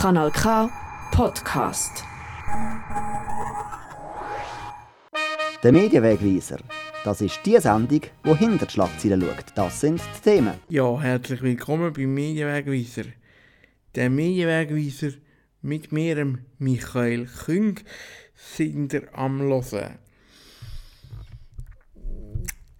[0.00, 0.70] Kanal K
[1.10, 2.04] Podcast.
[5.64, 6.58] Der Medienwegweiser.
[7.02, 9.46] Das ist die Sendung, die hinter die Schlagzeilen schaut.
[9.56, 10.54] Das sind die Themen.
[10.68, 13.06] Ja, herzlich willkommen beim Medienwegweiser.
[13.96, 15.16] Der Medienwegweiser
[15.62, 17.80] mit mir, Michael Küng,
[18.36, 19.98] sind ihr am Hören.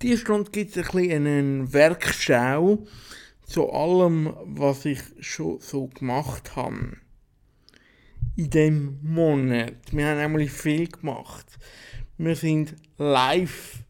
[0.02, 2.86] Diese Stunde gibt es ein bisschen eine Werkschau
[3.44, 6.98] zu allem, was ich schon so gemacht habe.
[8.38, 9.74] In dem Monat.
[9.90, 11.58] Wir haben nämlich viel gemacht.
[12.18, 13.82] Wir sind live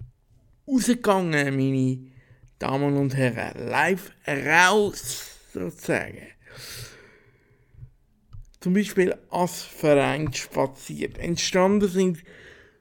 [0.66, 2.10] rausgegangen, meine
[2.58, 3.68] Damen und Herren.
[3.68, 6.28] Live raus, sozusagen.
[8.60, 11.18] Zum Beispiel als Verein spaziert.
[11.18, 12.24] Entstanden sind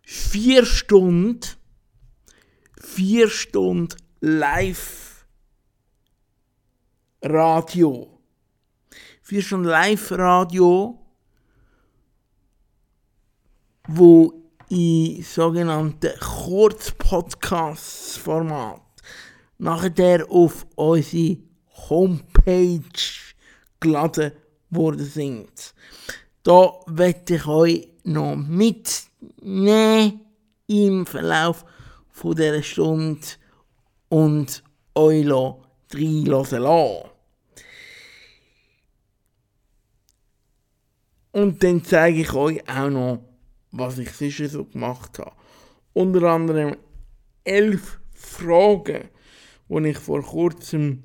[0.04, 1.42] vier Stunden,
[2.82, 5.26] vier Stunden live
[7.22, 8.22] Radio.
[9.22, 11.04] Vier Stunden live Radio,
[13.88, 14.34] wo
[14.70, 18.82] in sogenannten Kurzpodcasts-Format
[19.58, 21.38] nachher auf unsere
[21.90, 22.82] Homepage
[23.80, 24.34] geladen
[24.70, 25.74] worden sind.
[26.44, 30.20] Da werde ich euch noch mitnehmen
[30.68, 31.64] im Verlauf
[32.10, 33.26] von dieser Stunde
[34.10, 34.62] und
[34.96, 35.26] euch
[35.94, 37.10] reinlassen lassen.
[41.32, 43.20] Und dann zeige ich euch auch noch,
[43.72, 45.36] was ich sicher so gemacht habe.
[45.94, 46.78] Unter anderem
[47.44, 49.10] elf Fragen,
[49.70, 51.04] die ich vor kurzem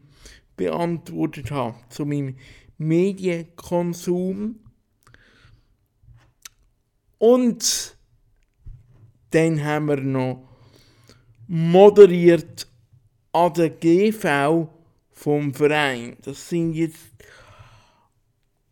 [0.56, 2.36] beantwortet habe zu meinem
[2.78, 4.60] Medienkonsum.
[7.19, 7.96] Und
[9.30, 10.48] dann haben wir noch
[11.47, 12.66] moderiert
[13.32, 14.69] an der GV
[15.10, 16.16] vom Verein.
[16.22, 17.12] Das sind jetzt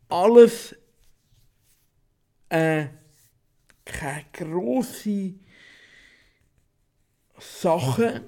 [0.09, 0.75] alles
[2.49, 2.87] äh,
[3.91, 5.35] keine grosse
[7.39, 8.23] Sachen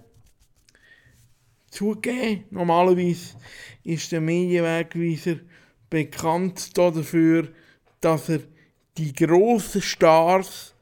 [1.71, 2.45] zugeben.
[2.51, 3.37] Normalerweise
[3.85, 5.37] ist der Medienwegweiser
[5.89, 7.49] bekannt dafür,
[8.01, 8.41] dass er
[8.97, 10.75] die grossen Stars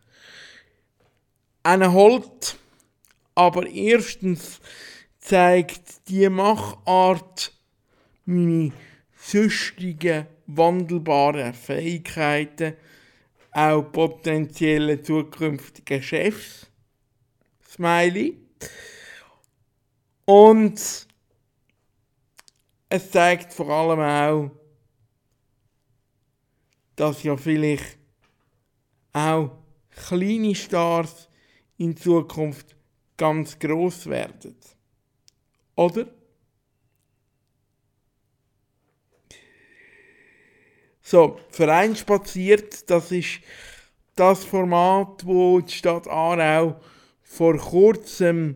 [1.67, 2.57] holt.
[3.35, 4.61] Aber erstens
[5.19, 7.53] zeigt die Machart
[8.25, 8.73] meine
[9.17, 12.75] sonstigen wandelbaren Fähigkeiten
[13.53, 16.67] auch potenzielle zukünftige Chefs.
[17.69, 18.39] Smiley.
[20.25, 21.07] Und
[22.89, 24.51] es zeigt vor allem auch,
[26.97, 27.99] dass ja vielleicht
[29.13, 29.51] auch
[29.91, 31.29] kleine Stars
[31.79, 32.77] in Zukunft
[33.17, 34.57] ganz groß werden.
[35.77, 36.07] Oder?
[41.11, 43.41] So, Verein spaziert, das ist
[44.15, 46.81] das Format, wo die Stadt Aarau
[47.25, 48.55] vor kurzem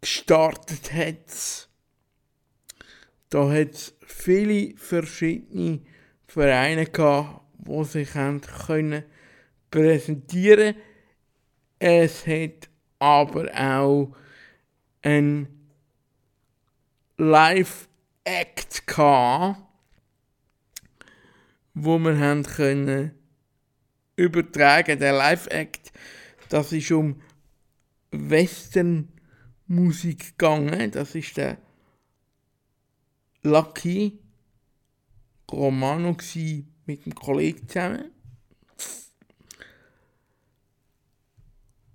[0.00, 1.68] gestartet hat.
[3.30, 5.82] Da hat es viele verschiedene
[6.26, 9.04] Vereine gehabt, die sich haben können
[9.70, 10.74] präsentieren
[11.78, 12.68] Es hat
[12.98, 14.16] aber auch
[15.02, 15.46] ein
[17.18, 19.71] Live-Act gehabt,
[21.74, 23.12] wo wir haben können
[24.16, 24.98] übertragen.
[24.98, 25.92] Der Live-Act,
[26.48, 27.20] das ist um
[28.10, 30.90] Western-Musik gegangen.
[30.90, 31.58] Das ist der
[33.42, 34.18] Lucky
[35.50, 36.16] Romano
[36.86, 38.10] mit dem Kollegen zusammen.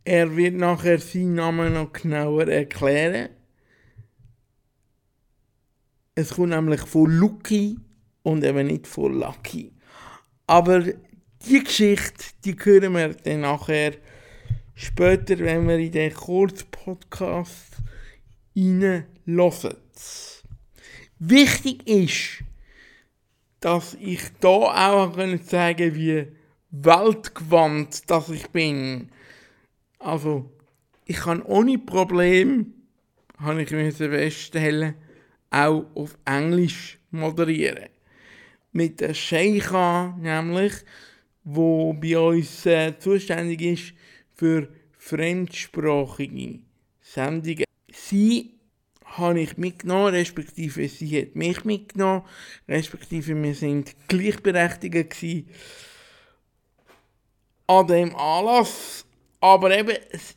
[0.03, 3.29] Er wird nachher seinen Namen noch genauer erklären.
[6.15, 7.79] Es kommt nämlich von Lucky
[8.27, 9.71] und eben nicht von Lucky.
[10.47, 13.93] Aber die Geschichte, die hören wir dann nachher
[14.75, 17.77] später, wenn wir in den Kurzpodcast
[18.53, 19.77] reinhören.
[21.19, 22.43] Wichtig ist,
[23.62, 26.27] dass ich da auch sagen sagen wie
[26.71, 29.09] weltgewandt dass ich bin.
[30.00, 30.51] Also,
[31.06, 32.73] ich kann ohne Problem,
[33.39, 33.69] habe ich
[34.09, 34.95] feststellen,
[35.50, 37.96] auch auf Englisch moderieren.
[38.77, 40.71] Mit der Sheikha nämlich,
[41.44, 43.94] wo bei uns äh, zuständig ist
[44.35, 46.59] für fremdsprachige
[47.01, 47.63] Sendungen.
[47.91, 48.51] Sie
[49.03, 52.21] habe ich mitgenommen, respektive sie hat mich mitgenommen,
[52.68, 55.47] respektive wir sind gleichberechtigt
[57.65, 59.07] an dem Anlass.
[59.39, 60.35] Aber eben, es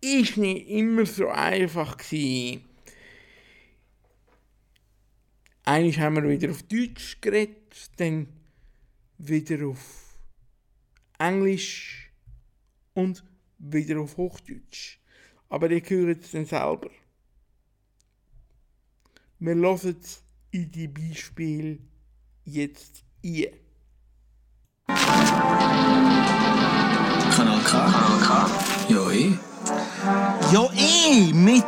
[0.00, 2.64] ist nicht immer so einfach gewesen.
[5.66, 7.63] Eigentlich haben wir wieder auf Deutsch geredet,
[7.96, 8.28] dann
[9.18, 10.18] wieder auf
[11.18, 12.10] Englisch
[12.94, 13.24] und
[13.58, 14.98] wieder auf Hochdeutsch.
[15.48, 16.90] Aber ihr hört es dann selber.
[19.38, 19.96] Wir hören
[20.50, 21.78] in die Beispiele
[22.44, 23.46] jetzt ein.
[27.36, 27.90] Kanal K.
[27.90, 28.48] Kanal K.
[28.88, 29.34] Ja, ich.
[30.52, 31.64] Ja, eh, mit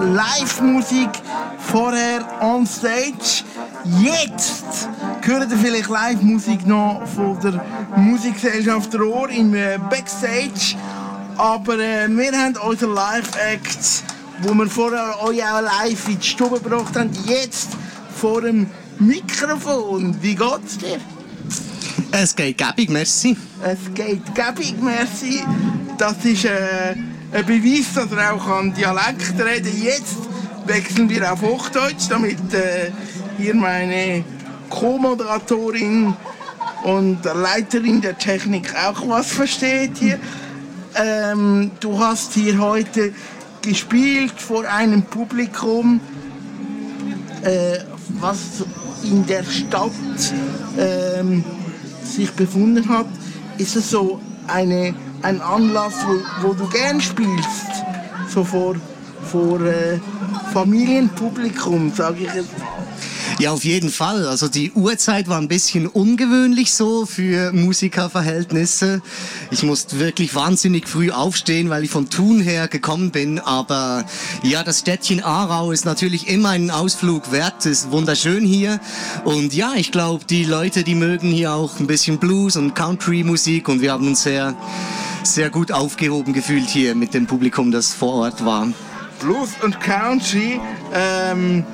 [0.00, 1.10] Live-Musik
[1.58, 3.44] vorher on stage.
[4.02, 4.88] Jetzt
[5.26, 7.64] hört ihr vielleicht Live-Musik noch von der
[7.96, 10.76] Musikgesellschaft Rohr im äh, Backstage.
[11.36, 14.04] Aber äh, wir haben unseren Live-Act,
[14.42, 17.70] wo wir vorher euch auch live in die Stube gebracht haben, jetzt
[18.14, 18.66] vor dem
[18.98, 20.16] Mikrofon.
[20.20, 20.98] Wie geht's dir?
[22.12, 23.36] Es geht gäbig, merci.
[23.62, 25.42] Es geht gäbig, merci.
[25.96, 26.94] Das ist äh,
[27.32, 29.82] ein Beweis, dass er auch an Dialekt reden kann.
[29.82, 30.16] Jetzt
[30.66, 32.90] wechseln wir auf Hochdeutsch, damit äh,
[33.38, 34.24] hier meine
[34.70, 36.14] Co-Moderatorin
[36.84, 40.18] und Leiterin der Technik auch was versteht hier.
[40.94, 43.12] Ähm, du hast hier heute
[43.62, 46.00] gespielt vor einem Publikum,
[47.42, 47.78] äh,
[48.20, 48.64] was
[49.02, 49.92] in der Stadt
[50.78, 51.44] ähm,
[52.04, 53.06] sich befunden hat.
[53.58, 57.66] Ist es so eine, ein Anlass, wo, wo du gern spielst?
[58.28, 58.76] So vor,
[59.30, 59.98] vor äh,
[60.52, 62.54] Familienpublikum, sage ich jetzt.
[63.40, 64.26] Ja, auf jeden Fall.
[64.26, 69.00] Also die Uhrzeit war ein bisschen ungewöhnlich so für Musikerverhältnisse.
[69.50, 73.38] Ich musste wirklich wahnsinnig früh aufstehen, weil ich von Thun her gekommen bin.
[73.38, 74.04] Aber
[74.42, 77.64] ja, das Städtchen Aarau ist natürlich immer einen Ausflug wert.
[77.64, 78.78] Es ist wunderschön hier.
[79.24, 83.70] Und ja, ich glaube, die Leute, die mögen hier auch ein bisschen Blues und Country-Musik.
[83.70, 84.54] Und wir haben uns sehr,
[85.22, 88.68] sehr gut aufgehoben gefühlt hier mit dem Publikum, das vor Ort war.
[89.18, 90.60] Blues und Country.
[90.92, 91.64] Ähm,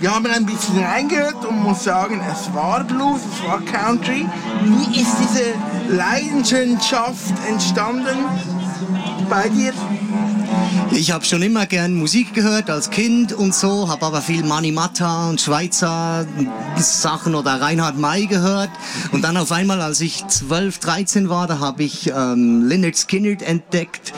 [0.00, 4.26] wir haben ein bisschen reingehört und muss sagen, es war Blues, es war Country.
[4.62, 5.54] Wie ist diese
[5.94, 8.18] Leidenschaft entstanden
[9.28, 9.72] bei dir?
[10.92, 14.72] Ich habe schon immer gern Musik gehört als Kind und so, habe aber viel Mani
[14.72, 16.26] Matta und Schweizer
[16.76, 18.70] Sachen oder Reinhard May gehört.
[19.12, 23.42] Und dann auf einmal, als ich 12, 13 war, da habe ich ähm, Lynyrd Skynyrd
[23.42, 24.14] entdeckt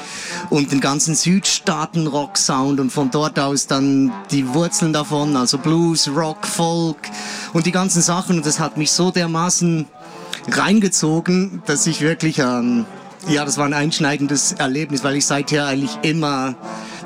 [0.51, 6.47] und den ganzen Südstaaten-Rock-Sound und von dort aus dann die Wurzeln davon, also Blues, Rock,
[6.47, 6.99] Folk
[7.53, 8.37] und die ganzen Sachen.
[8.37, 9.87] Und das hat mich so dermaßen
[10.51, 12.39] reingezogen, dass ich wirklich...
[12.39, 12.87] Ähm,
[13.27, 16.55] ja, das war ein einschneidendes Erlebnis, weil ich seither eigentlich immer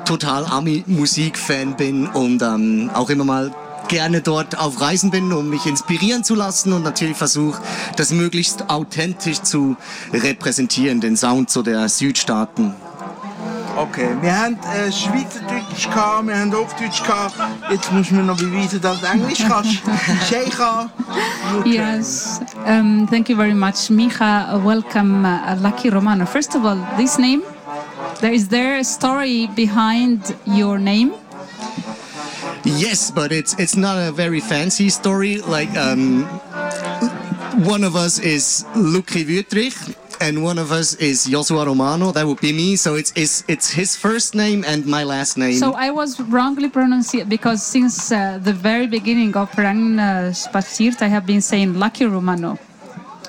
[0.05, 3.53] total Ami-Musik-Fan bin und ähm, auch immer mal
[3.87, 7.61] gerne dort auf Reisen bin, um mich inspirieren zu lassen und natürlich versuche,
[7.95, 9.75] das möglichst authentisch zu
[10.13, 12.73] repräsentieren, den Sound so der Südstaaten.
[13.75, 17.33] Okay, wir haben äh, Schweizerdeutsch gehabt, wir haben Hochdeutsch gehabt.
[17.71, 19.81] Jetzt muss man noch beweisen, dass du Englisch kannst.
[20.29, 20.89] Sheikha,
[21.53, 21.71] you can.
[21.71, 24.53] Yes, um, thank you very much, Micha.
[24.53, 26.25] Uh, welcome, uh, Lucky Romano.
[26.25, 27.41] First of all, this name,
[28.21, 31.13] there is there a story behind your name?
[32.63, 35.41] Yes, but it's it's not a very fancy story.
[35.41, 36.25] Like um,
[37.65, 42.11] one of us is Luki Wüttrich and one of us is Joshua Romano.
[42.11, 42.75] That would be me.
[42.77, 45.57] So it's it's it's his first name and my last name.
[45.57, 51.01] So I was wrongly pronounced because since uh, the very beginning of Rang uh, Spaziert,
[51.01, 52.57] I have been saying Lucky Romano.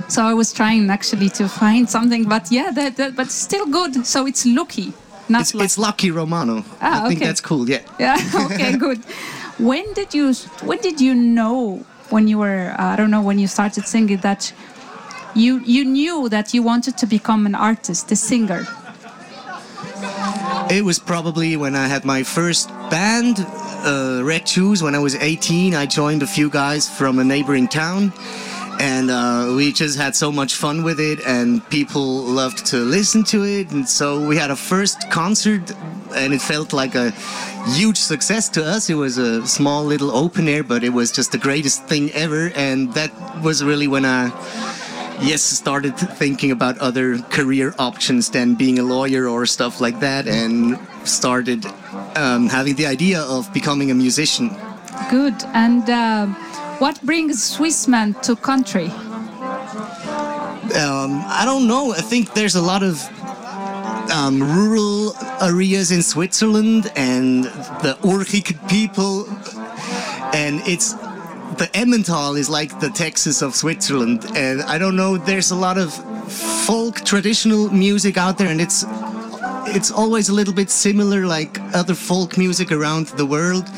[0.08, 4.06] So I was trying actually to find something, but yeah, that, that but still good.
[4.06, 4.92] So it's Lucky,
[5.28, 5.64] not it's, Lucky.
[5.64, 6.64] it's Lucky Romano.
[6.80, 7.68] Ah, I think that's cool.
[7.68, 7.82] Yeah.
[7.98, 8.16] Yeah.
[8.46, 8.76] Okay.
[8.86, 9.00] good.
[9.58, 13.38] When did you When did you know when you were uh, I don't know when
[13.38, 14.52] you started singing that
[15.34, 18.66] you you knew that you wanted to become an artist, a singer?
[20.70, 23.36] It was probably when I had my first band,
[23.84, 24.82] uh, Red Shoes.
[24.82, 28.12] When I was 18, I joined a few guys from a neighboring town,
[28.80, 33.24] and uh, we just had so much fun with it, and people loved to listen
[33.24, 33.72] to it.
[33.72, 35.70] And so we had a first concert,
[36.14, 37.10] and it felt like a
[37.76, 38.88] huge success to us.
[38.88, 42.50] It was a small little open air, but it was just the greatest thing ever,
[42.54, 43.10] and that
[43.42, 44.30] was really when I
[45.21, 50.26] yes, started thinking about other career options than being a lawyer or stuff like that,
[50.26, 51.66] and started
[52.16, 54.50] um, having the idea of becoming a musician.
[55.11, 55.35] Good.
[55.52, 56.26] And uh,
[56.78, 58.87] what brings Swissman to country?
[60.75, 61.92] Um, I don't know.
[61.92, 63.02] I think there's a lot of
[64.11, 67.44] um, rural areas in Switzerland and
[67.83, 69.26] the Urchik people,
[70.35, 70.94] and it's
[71.58, 75.16] the Emmental is like the Texas of Switzerland, and I don't know.
[75.16, 75.92] There's a lot of
[76.66, 78.84] folk traditional music out there, and it's
[79.66, 83.68] it's always a little bit similar like other folk music around the world.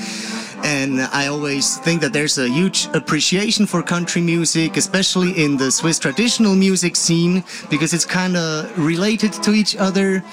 [0.64, 5.70] And I always think that there's a huge appreciation for country music, especially in the
[5.70, 10.24] Swiss traditional music scene, because it's kind of related to each other.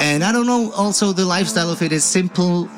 [0.00, 2.68] And I don't know, also the lifestyle of it is simple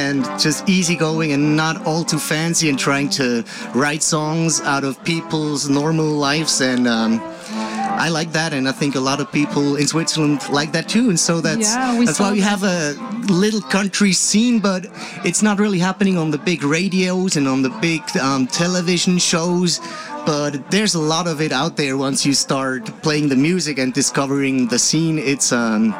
[0.00, 4.92] and just easygoing and not all too fancy and trying to write songs out of
[5.04, 7.12] people's normal lives and um,
[8.00, 11.10] I like that, and I think a lot of people in Switzerland like that too.
[11.10, 12.48] And so that's Yeah, that's why we that.
[12.48, 12.94] have a
[13.30, 14.86] little country scene, but
[15.22, 19.80] it's not really happening on the big radios and on the big um, television shows.
[20.24, 23.92] But there's a lot of it out there once you start playing the music and
[23.92, 25.18] discovering the scene.
[25.18, 25.94] It's um,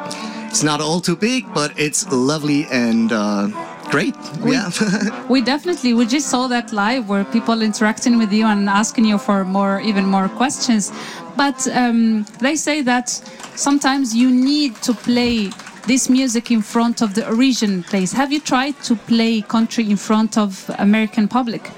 [0.49, 3.49] it's not all too big, but it's lovely and uh,
[3.91, 4.15] great.
[4.45, 4.71] yeah.
[5.29, 9.19] We definitely we just saw that live where people interacting with you and asking you
[9.19, 10.93] for more even more questions.
[11.37, 13.09] But um, they say that
[13.57, 15.51] sometimes you need to play
[15.87, 18.13] this music in front of the origin place.
[18.13, 21.71] Have you tried to play country in front of American public?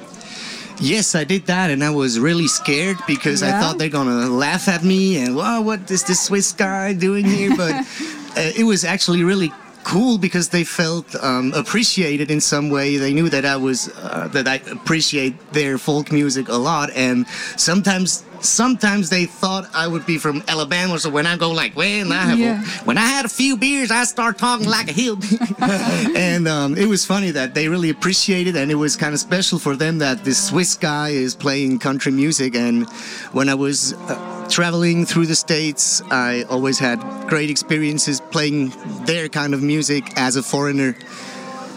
[0.81, 4.67] Yes, I did that, and I was really scared because I thought they're gonna laugh
[4.69, 7.57] at me and, wow, what is this Swiss guy doing here?
[7.57, 7.73] But
[8.37, 9.53] uh, it was actually really
[9.85, 12.97] cool because they felt um, appreciated in some way.
[12.97, 17.27] They knew that I was uh, that I appreciate their folk music a lot, and
[17.57, 18.25] sometimes.
[18.45, 22.23] Sometimes they thought I would be from Alabama, so when I go like, when I
[22.31, 22.61] have Yeah.
[22.61, 25.39] a, when I had a few beers, I start talking like a hillbilly."
[26.17, 29.61] and um, it was funny that they really appreciated, and it was kind of special
[29.61, 32.57] for them that this Swiss guy is playing country music.
[32.57, 32.89] And
[33.31, 38.73] when I was uh, traveling through the states, I always had great experiences playing
[39.07, 40.95] their kind of music as a foreigner.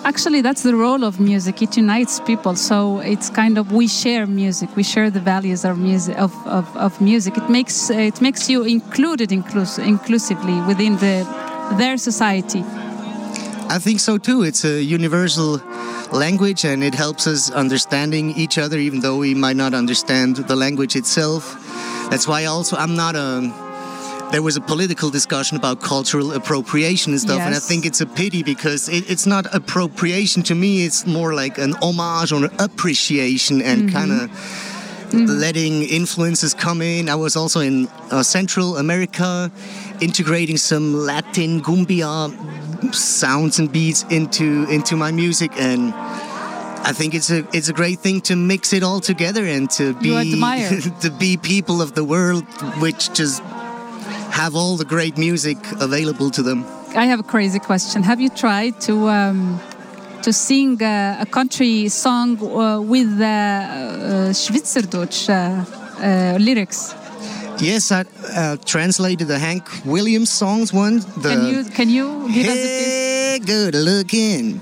[0.03, 1.61] Actually, that's the role of music.
[1.61, 2.55] It unites people.
[2.55, 4.69] So it's kind of we share music.
[4.75, 6.17] We share the values of music.
[6.19, 7.37] Of, of, of music.
[7.37, 11.25] It makes it makes you included inclus- inclusively within the
[11.77, 12.63] their society.
[13.67, 14.43] I think so too.
[14.43, 15.61] It's a universal
[16.11, 20.55] language and it helps us understanding each other even though we might not understand the
[20.55, 21.55] language itself.
[22.09, 23.51] That's why also I'm not a
[24.31, 28.05] there was a political discussion about cultural appropriation and stuff and I think it's a
[28.07, 30.43] pity because it, it's not appropriation.
[30.43, 34.31] To me it's more like an homage or an appreciation and kind of
[35.13, 37.09] letting influences come in.
[37.09, 39.51] I was also in uh, Central America,
[40.01, 42.33] integrating some Latin cumbia
[42.93, 45.93] sounds and beats into into my music, and
[46.87, 49.93] I think it's a it's a great thing to mix it all together and to
[49.95, 50.09] be
[51.01, 52.45] to be people of the world,
[52.79, 53.41] which just
[54.31, 56.63] have all the great music available to them.
[56.95, 58.03] I have a crazy question.
[58.03, 59.59] Have you tried to um,
[60.21, 66.93] to sing uh, a country song uh, with uh, uh, Schweizerdeutsch uh, uh, lyrics?
[67.59, 70.99] Yes, I uh, translated the Hank Williams songs one.
[71.21, 72.93] The, Can you can you give us a piece?
[72.93, 74.61] Hey, good looking.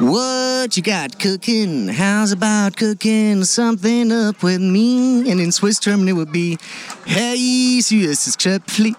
[0.00, 1.86] What you got cooking?
[1.88, 5.30] How's about cooking something up with me?
[5.30, 6.56] And in Swiss German it would be
[7.04, 8.94] Hey, süßes Köpfli.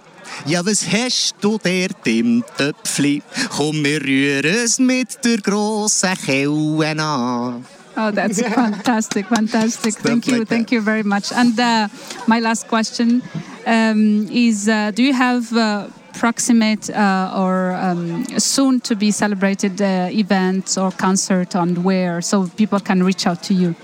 [0.46, 3.24] Ja, was hast du dort im Töpfli?
[3.50, 7.66] Komm, wir rühren es mit der grossen Kelle an.
[7.98, 9.96] Oh, that's fantastic, fantastic.
[9.96, 11.32] Thank you, like thank you very much.
[11.32, 11.88] And uh,
[12.28, 13.24] my last question
[13.66, 19.82] um, is: uh, Do you have uh, proximate uh, or um, soon to be celebrated
[19.82, 23.76] uh, events or concert on where so people can reach out to you?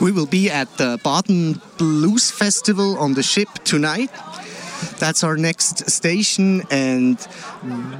[0.00, 4.10] We will be at the Baden Blues Festival on the ship tonight.
[4.98, 7.16] That's our next station, and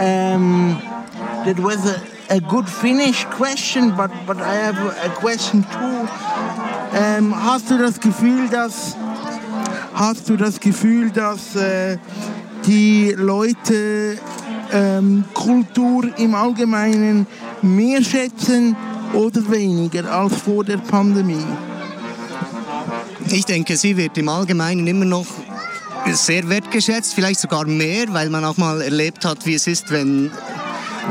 [0.00, 0.80] Um,
[1.44, 6.08] that was a, a good Finnish question, but, but I have a question too.
[6.90, 8.96] Ähm, hast du das Gefühl, dass
[9.94, 11.98] hast du das Gefühl, dass äh,
[12.66, 14.18] die Leute
[14.72, 17.26] ähm, Kultur im Allgemeinen
[17.62, 18.76] mehr schätzen
[19.12, 21.46] oder weniger als vor der Pandemie?
[23.30, 25.26] Ich denke, sie wird im Allgemeinen immer noch
[26.12, 30.30] sehr wertgeschätzt, vielleicht sogar mehr, weil man auch mal erlebt hat, wie es ist, wenn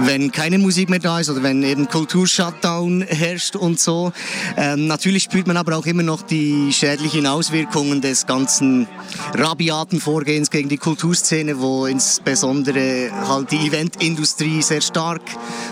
[0.01, 4.11] wenn keine Musik mehr da ist oder wenn eben Kulturshutdown herrscht und so.
[4.55, 8.87] Ähm, natürlich spürt man aber auch immer noch die schädlichen Auswirkungen des ganzen
[9.33, 15.21] rabiaten Vorgehens gegen die Kulturszene, wo insbesondere halt die Eventindustrie sehr stark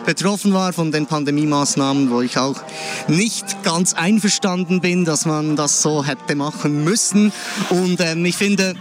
[0.06, 2.62] betroffen war von den Pandemie-Maßnahmen, wo ich auch
[3.08, 7.32] nicht ganz einverstanden bin, dass man das so hätte machen müssen.
[7.70, 8.76] Und ähm, ich finde,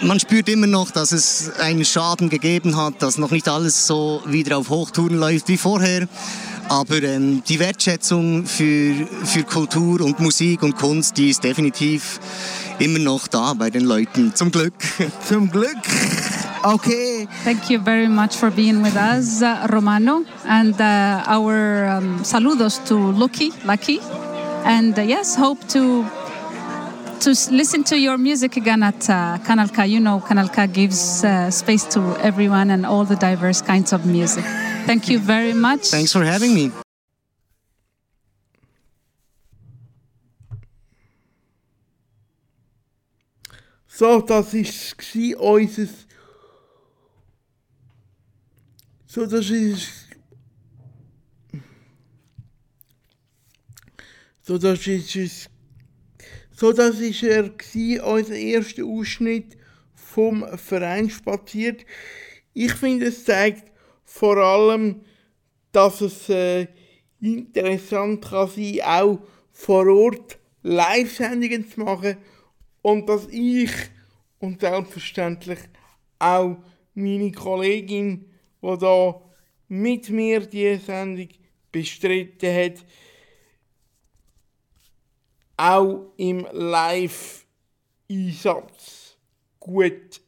[0.00, 4.22] man spürt immer noch, dass es einen Schaden gegeben hat, dass noch nicht alles so
[4.26, 6.08] wieder auf Hochtouren läuft wie vorher.
[6.70, 12.20] Aber ähm, die Wertschätzung für, für Kultur und Musik und Kunst, die ist definitiv
[12.78, 14.34] immer noch da bei den Leuten.
[14.34, 14.72] Zum Glück.
[15.28, 15.76] Zum Glück.
[16.62, 17.28] Okay.
[17.44, 22.84] Thank you very much for being with us, uh, Romano, and uh, our um, saludos
[22.86, 24.00] to Lucky, Lucky,
[24.64, 26.04] and uh, yes, hope to
[27.20, 29.86] to listen to your music again at uh, Kanal K.
[29.86, 34.44] You know, Kanalka gives uh, space to everyone and all the diverse kinds of music.
[34.86, 35.88] Thank you very much.
[35.88, 36.70] Thanks for having me.
[43.88, 45.88] So, das ist gsi unser.
[49.06, 50.06] So, das ist.
[54.42, 55.48] So, das ist es.
[56.60, 59.56] So, das gsi, unser erster Ausschnitt
[59.94, 61.86] vom Verein spaziert.
[62.52, 63.70] Ich finde, es zeigt
[64.02, 65.02] vor allem,
[65.70, 66.66] dass es äh,
[67.20, 69.20] interessant kann sein, auch
[69.52, 72.16] vor Ort Live-Sendungen zu machen
[72.82, 73.70] und dass ich
[74.40, 75.60] und selbstverständlich
[76.18, 76.56] auch
[76.92, 78.24] meine Kollegin,
[78.60, 79.22] die da
[79.68, 81.28] mit mir diese Sendung
[81.70, 82.84] bestritten hat,
[85.58, 89.18] auch im Live-Einsatz
[89.60, 90.22] gut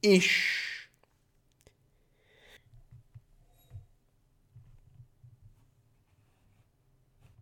[0.00, 0.30] ist.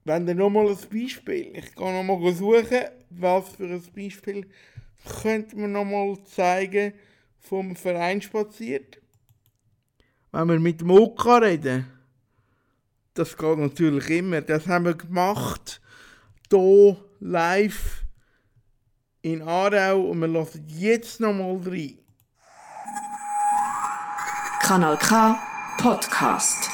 [0.07, 4.47] Wenn dann nochmal ein Beispiel, ich gehe nochmal suchen, was für ein Beispiel
[5.23, 6.95] könnte man nochmal zeigen
[7.39, 9.01] vom Verein spaziert.
[10.33, 11.87] Wenn wir mit dem Oka reden,
[13.15, 15.81] das geht natürlich immer, das haben wir gemacht,
[16.55, 18.05] hier live
[19.23, 21.99] in Aarau und wir lassen jetzt nochmal rein.
[24.63, 25.37] Kanal K
[25.79, 26.71] Podcast.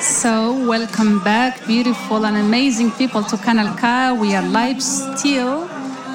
[0.00, 4.12] So, welcome back, beautiful and amazing people to Kanal K.
[4.18, 5.68] We are live still,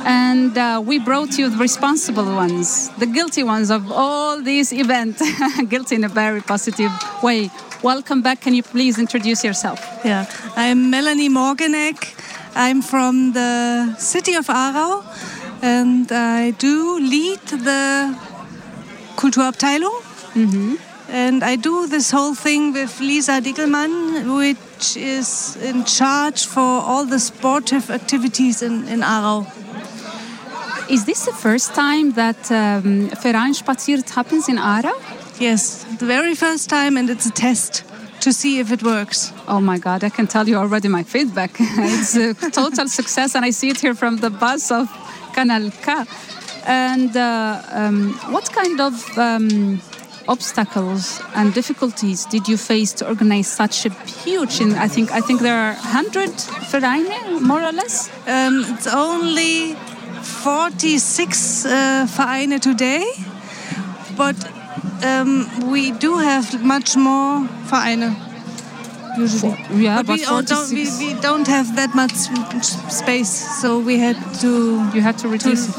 [0.05, 5.21] and uh, we brought you the responsible ones, the guilty ones of all these events.
[5.69, 7.49] guilty in a very positive way.
[7.83, 8.39] Welcome back.
[8.39, 9.77] Can you please introduce yourself?
[10.05, 12.15] Yeah, I'm Melanie Morganek.
[12.55, 15.03] I'm from the city of Aarau
[15.61, 18.17] and I do lead the
[19.17, 20.01] Kulturabteilung.
[21.09, 27.05] And I do this whole thing with Lisa Dickelmann, which is in charge for all
[27.05, 29.45] the sportive activities in, in Aarau.
[30.89, 34.95] Is this the first time that um, Verein Spaziert happens in Aarau?
[35.37, 37.83] Yes, the very first time, and it's a test
[38.21, 39.33] to see if it works.
[39.47, 41.51] Oh my God, I can tell you already my feedback.
[41.59, 44.87] it's a total success, and I see it here from the bus of
[45.33, 46.05] Canal K.
[46.65, 49.81] And uh, um, what kind of um,
[50.27, 53.89] obstacles and difficulties did you face to organize such a
[54.23, 54.61] huge?
[54.61, 56.31] In, I think I think there are hundred
[56.71, 58.09] Vereine, more or less.
[58.27, 59.75] Um, it's only
[60.21, 63.05] 46 uh, Vereine today,
[64.15, 64.35] but
[65.03, 68.15] um, we do have much more Vereine.
[69.17, 69.55] Usually.
[69.75, 72.13] Yeah, but, but we, don't, we, we don't have that much
[72.91, 75.75] space, so we had to You had to reduce it.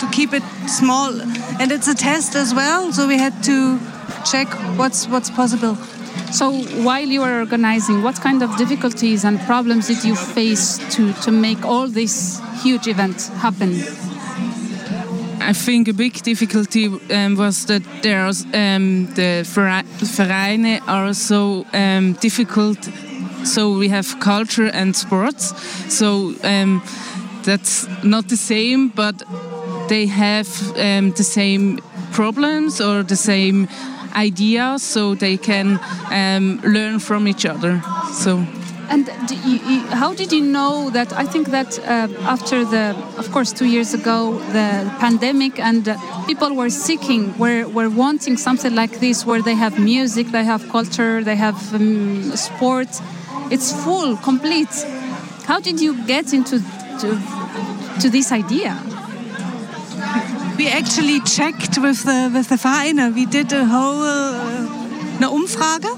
[0.00, 1.20] to keep it small,
[1.60, 2.90] and it's a test as well.
[2.92, 3.78] So we had to
[4.24, 4.48] check
[4.78, 5.76] what's what's possible.
[6.32, 6.50] So
[6.82, 11.30] while you were organizing, what kind of difficulties and problems did you face to, to
[11.30, 13.70] make all this huge event happen?
[15.50, 21.66] I think a big difficulty um, was that there's um, the Vere- Vereine are so
[21.72, 22.78] um, difficult.
[23.44, 25.52] So we have culture and sports.
[25.88, 26.82] So um,
[27.42, 29.22] that's not the same, but
[29.88, 31.80] they have um, the same
[32.12, 33.68] problems or the same
[34.14, 37.82] ideas, so they can um, learn from each other.
[38.12, 38.46] So.
[38.92, 39.08] And
[39.46, 41.14] you, how did you know that?
[41.14, 45.96] I think that uh, after the, of course, two years ago, the pandemic, and uh,
[46.26, 50.68] people were seeking, were, were wanting something like this, where they have music, they have
[50.68, 52.88] culture, they have um, sport.
[53.50, 54.74] It's full, complete.
[55.46, 56.58] How did you get into
[57.00, 57.08] to,
[58.02, 58.78] to this idea?
[60.58, 63.14] we actually checked with the with the Vereine.
[63.14, 65.90] We did a whole uh, eine Umfrage,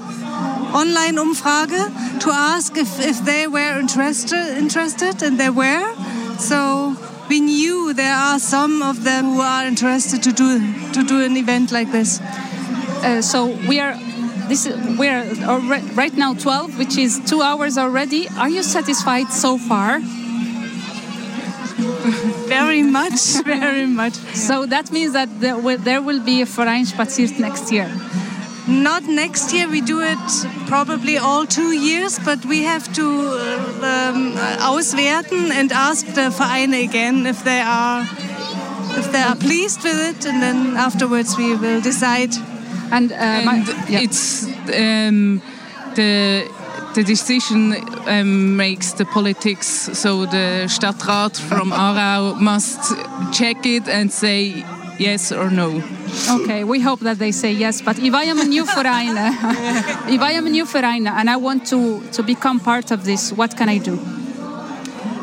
[0.75, 5.95] online Umfrage, to ask if, if they were interested interested, and they were.
[6.37, 6.95] So
[7.29, 10.59] we knew there are some of them who are interested to do
[10.93, 12.19] to do an event like this.
[12.19, 13.95] Uh, so we are.
[14.49, 18.27] This is, we're alre- right now 12, which is two hours already.
[18.37, 19.99] Are you satisfied so far?
[22.47, 24.13] Very much, very much.
[24.13, 27.89] So that means that there will, there will be a Verein Spaziert next year.
[28.67, 29.69] Not next year.
[29.69, 35.71] We do it probably all two years, but we have to uh, um, auswerten and
[35.71, 38.01] ask the Vereine again if they are
[38.97, 42.33] if they are pleased with it, and then afterwards we will decide.
[42.91, 44.01] And, uh, and yeah.
[44.01, 45.41] it's um,
[45.95, 46.49] the
[46.95, 47.75] the decision
[48.07, 49.67] um, makes the politics.
[49.93, 52.95] So the Stadtrat from Aarau must
[53.31, 54.65] check it and say
[54.99, 55.81] yes or no.
[56.29, 57.81] Okay, we hope that they say yes.
[57.81, 59.15] But if I am a new Verein,
[60.15, 63.31] if I am a new Verein and I want to, to become part of this,
[63.33, 63.99] what can I do?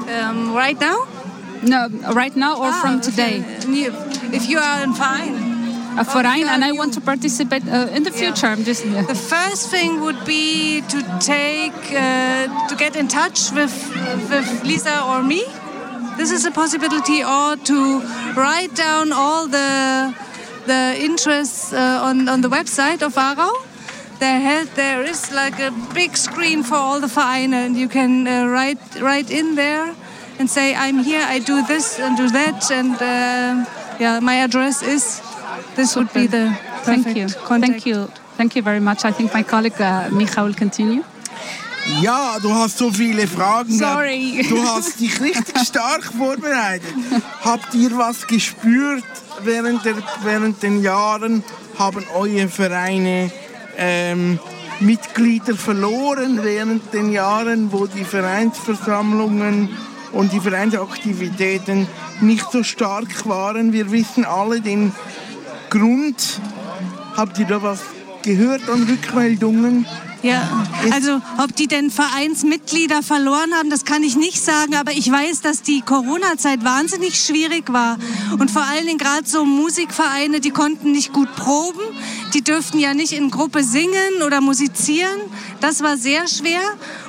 [0.08, 1.06] Um, right now?
[1.62, 3.42] No, right now or from Ah, today?
[4.32, 5.34] If you are in fine
[5.98, 8.46] A Verein, and I want to participate uh, in the future.
[8.48, 9.02] I'm just yeah.
[9.02, 13.74] The first thing would be to take uh, to get in touch with
[14.30, 15.44] with Lisa or me.
[16.16, 18.00] This is a possibility, or to
[18.36, 20.14] write down all the
[20.66, 23.52] the interests uh, on on the website of Aarau.
[24.20, 28.28] There, has, there is like a big screen for all the Vereine, and you can
[28.28, 29.94] uh, write write in there
[30.38, 31.24] and say, "I'm here.
[31.26, 33.66] I do this and do that," and uh,
[33.98, 35.20] yeah, my address is.
[35.74, 37.26] This would be the Thank you.
[37.46, 37.72] contact.
[37.72, 38.08] Thank you.
[38.36, 39.04] Thank you very much.
[39.04, 41.02] I think my colleague uh, Micha will continue.
[42.00, 43.76] Ja, du hast so viele Fragen.
[43.76, 44.46] Sorry.
[44.48, 46.94] Du hast dich richtig stark vorbereitet.
[47.44, 49.04] Habt ihr was gespürt
[49.42, 51.42] während, der, während den Jahren?
[51.78, 53.32] Haben eure Vereine
[53.76, 54.38] ähm,
[54.80, 59.70] Mitglieder verloren während den Jahren, wo die Vereinsversammlungen
[60.12, 61.88] und die Vereinsaktivitäten
[62.20, 63.72] nicht so stark waren?
[63.72, 64.92] Wir wissen alle den
[65.70, 66.40] Grund.
[67.16, 67.80] Habt ihr da was
[68.22, 69.86] gehört an Rückmeldungen?
[70.22, 75.10] Ja, also ob die denn Vereinsmitglieder verloren haben, das kann ich nicht sagen, aber ich
[75.10, 77.98] weiß, dass die Corona-Zeit wahnsinnig schwierig war.
[78.38, 81.82] Und vor allen Dingen gerade so Musikvereine, die konnten nicht gut proben,
[82.34, 85.20] die dürften ja nicht in Gruppe singen oder musizieren.
[85.60, 86.62] Das war sehr schwer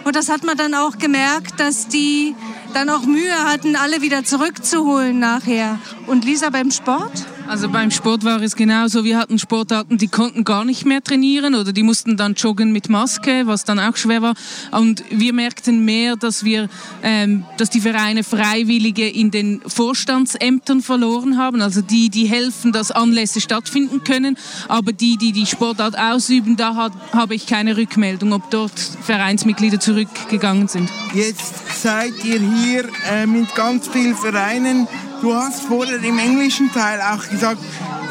[0.06, 2.36] und das hat man dann auch gemerkt, dass die
[2.74, 5.80] dann auch Mühe hatten, alle wieder zurückzuholen nachher.
[6.08, 7.28] Und Lisa beim Sport?
[7.48, 9.04] Also beim Sport war es genauso.
[9.04, 12.90] Wir hatten Sportarten, die konnten gar nicht mehr trainieren oder die mussten dann joggen mit
[12.90, 14.34] Maske, was dann auch schwer war.
[14.72, 16.70] Und wir merkten mehr, dass wir,
[17.04, 21.62] ähm, dass die Vereine Freiwillige in den Vorstandsämtern verloren haben.
[21.62, 24.38] Also die, die helfen, dass Anlässe stattfinden können.
[24.70, 29.80] Aber die, die die Sportart ausüben, da hat, habe ich keine Rückmeldung, ob dort Vereinsmitglieder
[29.80, 30.90] zurückgegangen sind.
[31.14, 34.88] Jetzt seid ihr hier äh, mit ganz vielen Vereinen.
[35.24, 37.62] Du hast vorher im englischen Teil auch gesagt,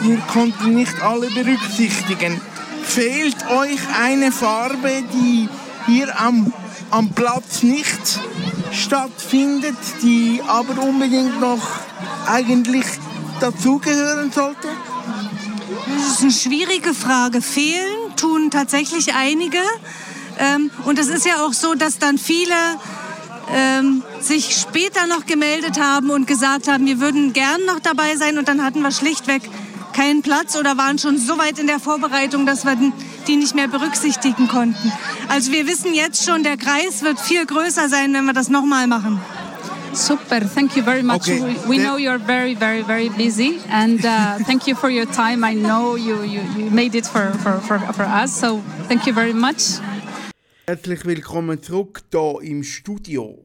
[0.03, 2.41] ihr konntet nicht alle berücksichtigen.
[2.83, 5.47] Fehlt euch eine Farbe, die
[5.85, 6.51] hier am,
[6.91, 8.19] am Platz nicht
[8.73, 11.61] stattfindet, die aber unbedingt noch
[12.27, 12.87] eigentlich
[13.41, 14.69] dazugehören sollte?
[15.95, 17.43] Das ist eine schwierige Frage.
[17.43, 19.59] Fehlen tun tatsächlich einige.
[20.39, 22.55] Ähm, und es ist ja auch so, dass dann viele
[23.53, 28.39] ähm, sich später noch gemeldet haben und gesagt haben, wir würden gern noch dabei sein.
[28.39, 29.43] Und dann hatten wir schlichtweg
[29.93, 32.77] keinen Platz oder waren schon so weit in der Vorbereitung, dass wir
[33.29, 34.93] die nicht mehr berücksichtigen konnten.
[35.29, 38.87] Also wir wissen jetzt schon, der Kreis wird viel größer sein, wenn wir das nochmal
[38.87, 39.21] machen.
[39.93, 41.29] Super, thank you very much.
[41.29, 41.43] Okay.
[41.43, 45.45] We, we know you're very, very, very busy, and uh, thank you for your time.
[45.45, 49.13] I know you, you, you made it for, for, for, for us, so thank you
[49.13, 49.81] very much.
[50.73, 53.45] Herzlich willkommen zurück hier im Studio.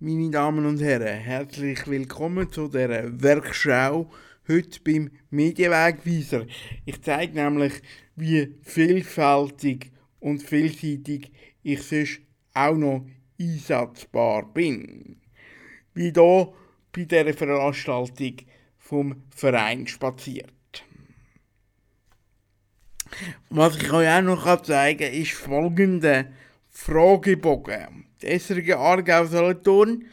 [0.00, 4.10] Meine Damen und Herren, herzlich willkommen zu dieser Werkschau
[4.46, 6.44] heute beim Medienwegweiser.
[6.84, 7.72] Ich zeige nämlich,
[8.16, 12.20] wie vielfältig und vielseitig ich sonst
[12.52, 13.06] auch noch
[13.40, 15.22] einsatzbar bin.
[15.94, 16.52] Wie hier
[16.92, 18.36] bei dieser Veranstaltung
[18.76, 20.52] vom Verein spaziert.
[23.48, 26.26] Was ich euch auch noch zeigen kann, ist folgender
[26.70, 28.04] Fragebogen.
[28.22, 30.06] Die SRG Aargau Solothurn.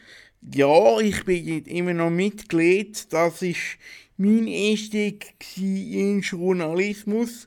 [0.54, 3.12] Ja, ich bin immer noch Mitglied.
[3.12, 3.78] Das ist
[4.16, 7.46] mein Einstieg in Journalismus.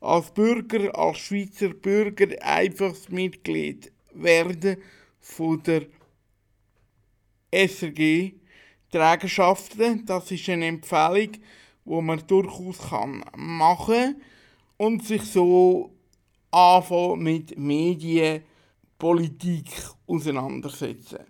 [0.00, 4.76] Als Bürger, als Schweizer Bürger einfaches Mitglied werden
[5.20, 5.86] von der
[7.50, 8.32] SRG
[8.90, 10.04] Trägerschaften.
[10.06, 11.32] Das ist eine Empfehlung,
[11.84, 14.16] wo man durchaus kann machen
[14.82, 15.94] und sich so
[16.50, 19.70] anfangen mit Medienpolitik
[20.08, 21.20] auseinandersetzen.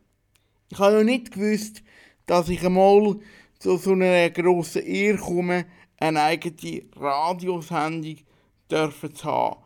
[0.71, 1.83] Ich habe ja nicht gewusst,
[2.25, 3.19] dass ich einmal
[3.59, 5.67] zu so einer grossen Ehre komme,
[5.99, 8.17] eine eigene Radiosendung
[8.71, 9.63] zu haben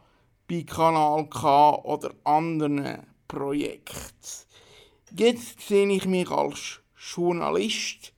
[0.48, 3.94] bei Kanal K oder anderen Projekten.
[5.16, 6.80] Jetzt sehe ich mich als
[7.14, 8.12] Journalist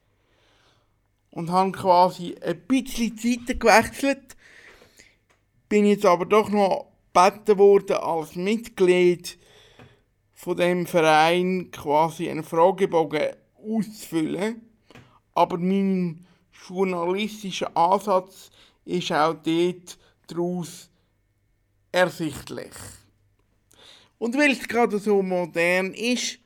[1.31, 4.35] und habe quasi ein bisschen Zeit gewechselt.
[5.69, 9.39] Bin jetzt aber doch noch gebeten worden, als Mitglied
[10.33, 14.63] von dem Verein quasi einen Fragebogen auszufüllen.
[15.35, 16.27] Aber mein
[16.69, 18.51] journalistischer Ansatz
[18.85, 20.91] ist auch dort daraus
[21.93, 22.73] ersichtlich.
[24.19, 26.39] Und weil es gerade so modern ist,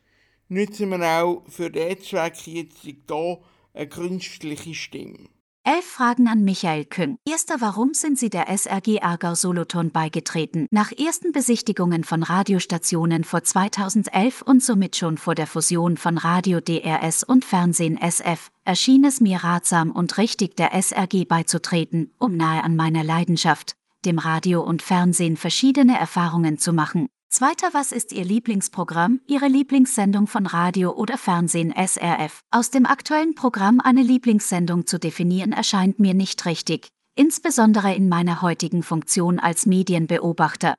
[0.49, 3.39] nutzen wir auch für den Zweck jetzt hier
[3.75, 5.29] eine künstliche Stimme.
[5.65, 7.19] Elf Fragen an Michael Küng.
[7.25, 10.67] Erster, warum sind Sie der SRG Aargau Solothurn beigetreten?
[10.73, 16.61] Nach ersten Besichtigungen von Radiostationen vor 2011 und somit schon vor der Fusion von Radio
[16.61, 22.65] DRS und Fernsehen SF, erschien es mir ratsam und richtig, der SRG beizutreten, um nahe
[22.65, 27.07] an meiner Leidenschaft, dem Radio und Fernsehen verschiedene Erfahrungen zu machen.
[27.35, 32.43] Zweiter, was ist Ihr Lieblingsprogramm, Ihre Lieblingssendung von Radio oder Fernsehen SRF?
[32.51, 38.43] Aus dem aktuellen Programm eine Lieblingssendung zu definieren erscheint mir nicht richtig, insbesondere in meiner
[38.43, 40.75] heutigen Funktion als Medienbeobachter.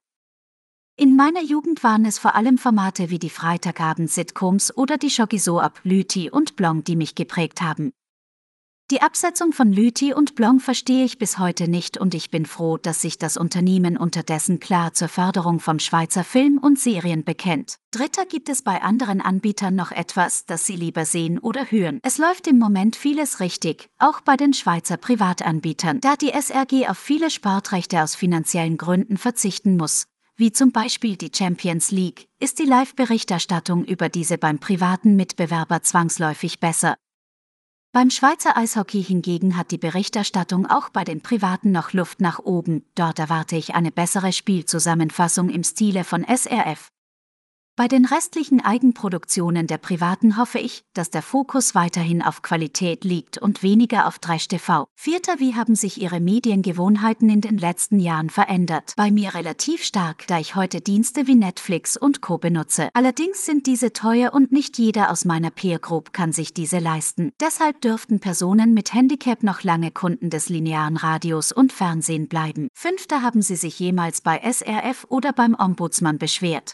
[0.96, 5.80] In meiner Jugend waren es vor allem Formate wie die Freitagabend-Sitcoms oder die Shogiso ab
[5.82, 7.94] Lüthi und Blong, die mich geprägt haben.
[8.92, 12.78] Die Absetzung von Lüthi und Blanc verstehe ich bis heute nicht und ich bin froh,
[12.78, 17.78] dass sich das Unternehmen unterdessen klar zur Förderung vom Schweizer Film und Serien bekennt.
[17.92, 22.00] Dritter gibt es bei anderen Anbietern noch etwas, das Sie lieber sehen oder hören.
[22.04, 26.98] Es läuft im Moment vieles richtig, auch bei den Schweizer Privatanbietern, da die SRG auf
[26.98, 30.08] viele Sportrechte aus finanziellen Gründen verzichten muss.
[30.36, 36.60] Wie zum Beispiel die Champions League, ist die Live-Berichterstattung über diese beim privaten Mitbewerber zwangsläufig
[36.60, 36.96] besser.
[37.96, 42.84] Beim Schweizer Eishockey hingegen hat die Berichterstattung auch bei den Privaten noch Luft nach oben.
[42.96, 46.93] Dort erwarte ich eine bessere Spielzusammenfassung im Stile von SRF.
[47.76, 53.40] Bei den restlichen Eigenproduktionen der Privaten hoffe ich, dass der Fokus weiterhin auf Qualität liegt
[53.40, 54.86] und weniger auf Trash TV.
[54.96, 58.94] Vierter, wie haben sich Ihre Mediengewohnheiten in den letzten Jahren verändert?
[58.96, 62.38] Bei mir relativ stark, da ich heute Dienste wie Netflix und Co.
[62.38, 62.90] benutze.
[62.94, 67.32] Allerdings sind diese teuer und nicht jeder aus meiner Peer Group kann sich diese leisten.
[67.42, 72.68] Deshalb dürften Personen mit Handicap noch lange Kunden des linearen Radios und Fernsehen bleiben.
[72.76, 76.74] Fünfter, haben Sie sich jemals bei SRF oder beim Ombudsmann beschwert?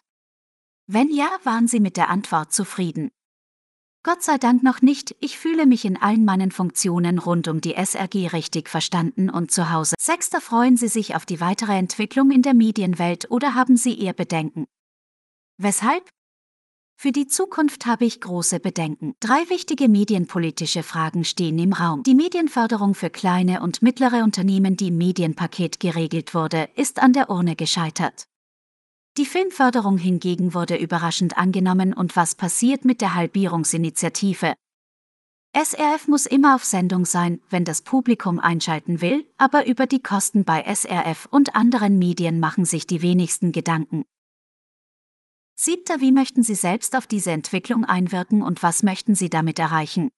[0.92, 3.12] Wenn ja, waren Sie mit der Antwort zufrieden.
[4.02, 7.76] Gott sei Dank noch nicht, ich fühle mich in allen meinen Funktionen rund um die
[7.76, 9.94] SRG richtig verstanden und zu Hause.
[10.00, 14.14] Sechster, freuen Sie sich auf die weitere Entwicklung in der Medienwelt oder haben Sie eher
[14.14, 14.66] Bedenken?
[15.60, 16.10] Weshalb?
[17.00, 19.14] Für die Zukunft habe ich große Bedenken.
[19.20, 22.02] Drei wichtige medienpolitische Fragen stehen im Raum.
[22.02, 27.30] Die Medienförderung für kleine und mittlere Unternehmen, die im Medienpaket geregelt wurde, ist an der
[27.30, 28.26] Urne gescheitert.
[29.20, 34.54] Die Filmförderung hingegen wurde überraschend angenommen und was passiert mit der Halbierungsinitiative?
[35.54, 40.46] SRF muss immer auf Sendung sein, wenn das Publikum einschalten will, aber über die Kosten
[40.46, 44.06] bei SRF und anderen Medien machen sich die wenigsten Gedanken.
[45.60, 50.12] Siebter, wie möchten Sie selbst auf diese Entwicklung einwirken und was möchten Sie damit erreichen?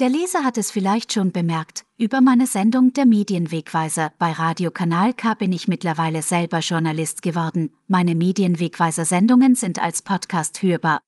[0.00, 5.12] Der Leser hat es vielleicht schon bemerkt, über meine Sendung Der Medienwegweiser bei Radio Kanal
[5.12, 7.74] K bin ich mittlerweile selber Journalist geworden.
[7.88, 11.02] Meine Medienwegweiser-Sendungen sind als Podcast hörbar.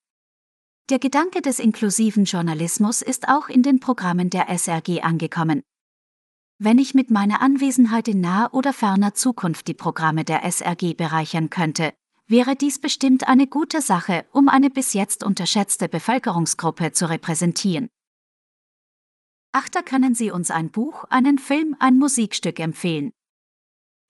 [0.90, 5.62] Der Gedanke des inklusiven Journalismus ist auch in den Programmen der SRG angekommen.
[6.58, 11.48] Wenn ich mit meiner Anwesenheit in naher oder ferner Zukunft die Programme der SRG bereichern
[11.48, 11.94] könnte,
[12.26, 17.88] wäre dies bestimmt eine gute Sache, um eine bis jetzt unterschätzte Bevölkerungsgruppe zu repräsentieren.
[19.54, 23.12] Achter können Sie uns ein Buch, einen Film, ein Musikstück empfehlen.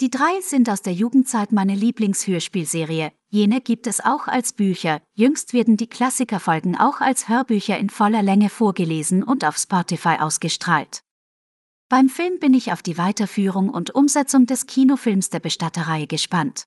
[0.00, 3.12] Die drei sind aus der Jugendzeit meine Lieblingshörspielserie.
[3.28, 5.02] Jene gibt es auch als Bücher.
[5.14, 11.02] Jüngst werden die Klassikerfolgen auch als Hörbücher in voller Länge vorgelesen und auf Spotify ausgestrahlt.
[11.90, 16.64] Beim Film bin ich auf die Weiterführung und Umsetzung des Kinofilms der Bestatterei gespannt.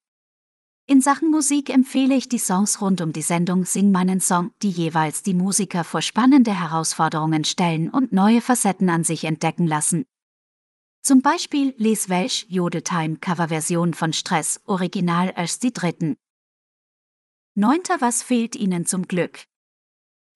[0.90, 4.70] In Sachen Musik empfehle ich die Songs rund um die Sendung Sing meinen Song, die
[4.70, 10.06] jeweils die Musiker vor spannende Herausforderungen stellen und neue Facetten an sich entdecken lassen.
[11.02, 16.16] Zum Beispiel Les Welsh Jodeltime Coverversion von Stress, Original als die dritten.
[17.54, 19.46] Neunter Was fehlt Ihnen zum Glück?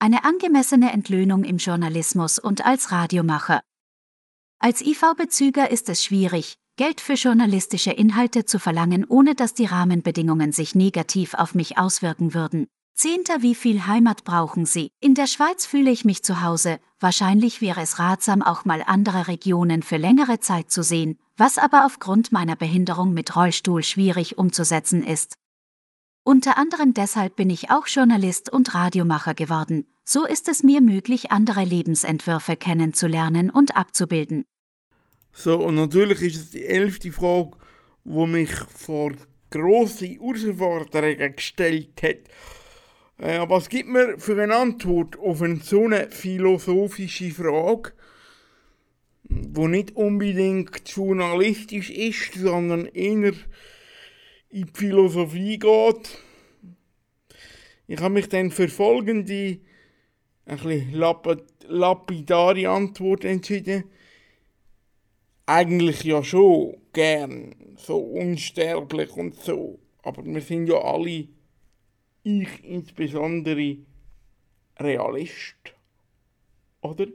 [0.02, 3.62] eine angemessene Entlöhnung im Journalismus und als Radiomacher.
[4.58, 10.52] Als IV-Bezüger ist es schwierig, Geld für journalistische Inhalte zu verlangen, ohne dass die Rahmenbedingungen
[10.52, 12.66] sich negativ auf mich auswirken würden.
[12.94, 14.90] Zehnter, wie viel Heimat brauchen Sie?
[15.00, 19.28] In der Schweiz fühle ich mich zu Hause, wahrscheinlich wäre es ratsam, auch mal andere
[19.28, 25.02] Regionen für längere Zeit zu sehen, was aber aufgrund meiner Behinderung mit Rollstuhl schwierig umzusetzen
[25.02, 25.34] ist.
[26.24, 31.32] Unter anderem deshalb bin ich auch Journalist und Radiomacher geworden, so ist es mir möglich,
[31.32, 34.44] andere Lebensentwürfe kennenzulernen und abzubilden.
[35.32, 37.52] So, und natürlich ist es die elfte Frage,
[38.04, 39.12] die mich vor
[39.50, 42.18] grosse Herausforderungen gestellt hat.
[43.18, 47.92] Äh, was gibt mir für eine Antwort auf eine so eine philosophische Frage,
[49.24, 53.32] die nicht unbedingt journalistisch ist, sondern eher
[54.50, 56.18] in die Philosophie geht?
[57.86, 59.58] Ich habe mich dann für folgende,
[60.46, 60.92] ein
[61.68, 63.84] lapidare Antwort entschieden.
[65.46, 69.78] Eigentlich ja schon gern, so unsterblich und so.
[70.02, 71.28] Aber wir sind ja alle
[72.24, 73.78] ich insbesondere
[74.78, 75.74] Realist,
[76.80, 77.06] oder?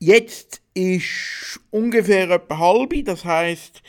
[0.00, 3.80] Jetzt ist ungefähr etwa halb, das heißt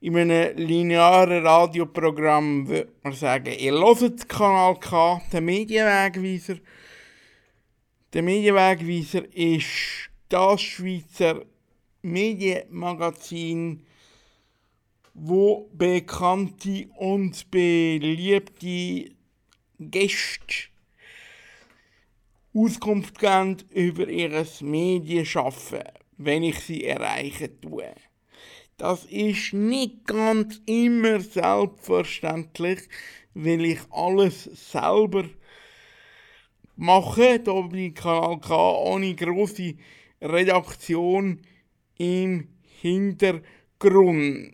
[0.00, 6.56] in einem linearen Radioprogramm würde man sagen, ihr hört Kanal K, den Medienwegweiser.
[8.16, 11.44] Der Medienwegweiser ist das Schweizer
[12.00, 13.84] Medienmagazin,
[15.12, 19.10] wo bekannte und beliebte
[19.78, 20.70] Gäste
[22.54, 25.82] Auskunft geben über ihr Medienschaffen,
[26.16, 27.92] wenn ich sie erreichen tue.
[28.78, 32.80] Das ist nicht ganz immer selbstverständlich,
[33.34, 35.24] weil ich alles selber
[36.76, 39.74] mache, da bei Kanal K ohne große
[40.20, 41.40] Redaktion
[41.98, 42.48] im
[42.80, 44.52] Hintergrund.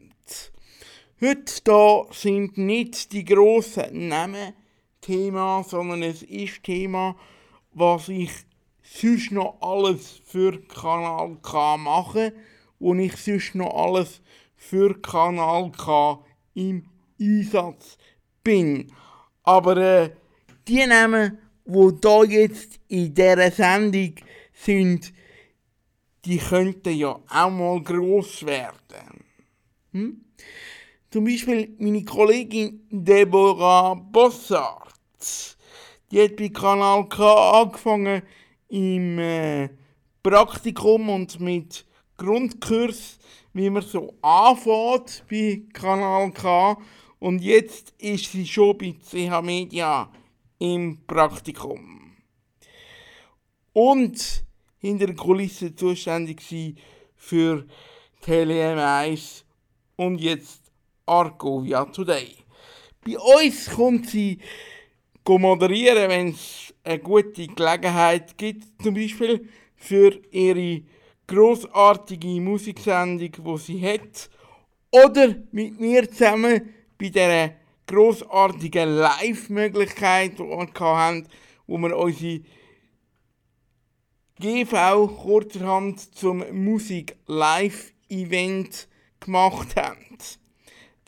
[1.21, 4.55] Heute da sind nicht die grossen Namen
[5.01, 7.17] Thema, sondern es ist Thema,
[7.73, 8.31] was ich
[8.83, 12.33] sonst noch alles für Kanal K mache
[12.79, 14.21] und ich sonst noch alles
[14.57, 16.85] für Kanal K im
[17.21, 17.99] Einsatz
[18.45, 18.93] bin.
[19.43, 20.11] Aber äh,
[20.69, 21.39] die Namen,
[21.73, 24.15] die da jetzt in dieser Sendung
[24.53, 25.13] sind,
[26.25, 29.25] die könnten ja auch mal gross werden.
[29.93, 30.25] Hm?
[31.11, 34.95] Zum Beispiel meine Kollegin Deborah Bossart.
[36.11, 38.23] Die hat bei Kanal K angefangen
[38.69, 39.69] im äh,
[40.23, 41.85] Praktikum und mit
[42.17, 43.19] Grundkurs,
[43.53, 46.79] wie man so anfängt bei Kanal K.
[47.19, 50.11] Und jetzt ist sie schon bei CH Media
[50.63, 52.13] im Praktikum.
[53.73, 54.45] Und
[54.79, 56.41] hinter der Kulisse zuständig
[57.17, 57.67] für
[58.21, 59.45] Tele 1
[59.97, 60.61] und jetzt
[61.05, 62.37] Argovia Today.
[63.05, 64.39] Bei uns kommt sie
[65.27, 70.83] moderieren, wenn es eine gute Gelegenheit gibt, zum Beispiel für ihre
[71.27, 74.31] großartige Musiksendung, die sie hat,
[74.93, 81.29] oder mit mir zusammen bei dieser großartigen Live-Möglichkeit, die wir hatten,
[81.67, 82.43] wo wir unsere
[84.41, 88.89] GV kurzerhand zum Musik-Live-Event
[89.21, 89.99] gemacht haben.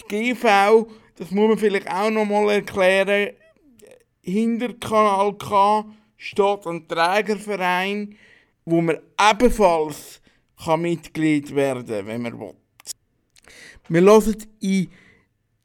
[0.09, 3.31] GV, das muss man vielleicht auch noch mal erklären,
[4.23, 8.17] hinter Kanal K steht ein Trägerverein,
[8.65, 10.21] wo man ebenfalls
[10.65, 12.55] kann Mitglied werden kann, wenn man will.
[13.89, 14.91] Wir hören in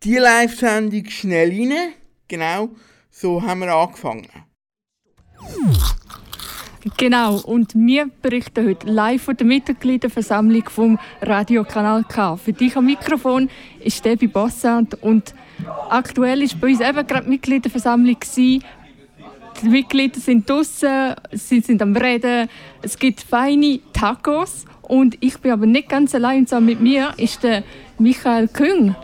[0.03, 1.93] die Live-Sendung schnell rein.
[2.27, 2.69] Genau,
[3.09, 4.27] so haben wir angefangen.
[6.97, 12.37] Genau, und wir berichten heute live von der Mitgliederversammlung vom Radiokanal K.
[12.37, 13.49] Für dich am Mikrofon
[13.83, 15.33] ist Debbie Bossant und
[15.89, 18.61] aktuell ist bei uns eben gerade die Mitgliederversammlung Die
[19.63, 22.47] Mitglieder sind draußen, sie sind am Reden,
[22.81, 27.43] es gibt feine Tacos und ich bin aber nicht ganz allein, sondern mit mir ist
[27.43, 27.63] der
[27.97, 28.95] Michael Küng.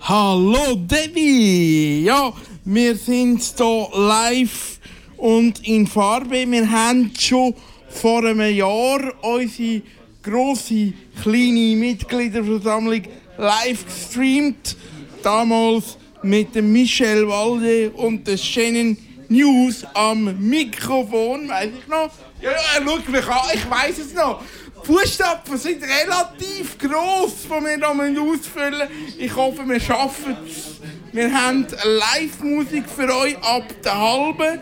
[0.00, 2.04] Hallo Debbie!
[2.04, 2.32] Ja,
[2.64, 4.78] wir sind hier live
[5.16, 6.50] und in Farbe.
[6.50, 7.52] Wir haben schon
[7.88, 9.82] vor einem Jahr unsere
[10.22, 13.02] grosse kleine Mitgliederversammlung
[13.36, 14.76] live gestreamt.
[15.22, 18.96] Damals mit dem Michel Walde und der Shannon
[19.28, 22.10] News am Mikrofon, weiß ich noch.
[22.40, 24.42] Ja, ja, schau mich an, ich weiß es noch.
[24.88, 29.20] Fußstapfen sind relativ gross, die wir hier ausfüllen müssen.
[29.20, 30.80] Ich hoffe, wir schaffen es
[31.12, 34.60] Wir haben Live-Musik für euch ab der halben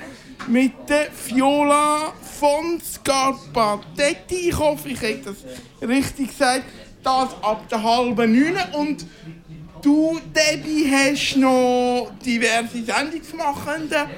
[0.49, 4.49] mit der Viola von Scarpatetti.
[4.49, 6.65] Ich hoffe, ich habe das richtig gesagt.
[7.05, 8.59] Das ab der halben neun.
[8.73, 9.07] Und
[9.81, 14.09] du, Debbie, hast noch diverse Sendungsmachende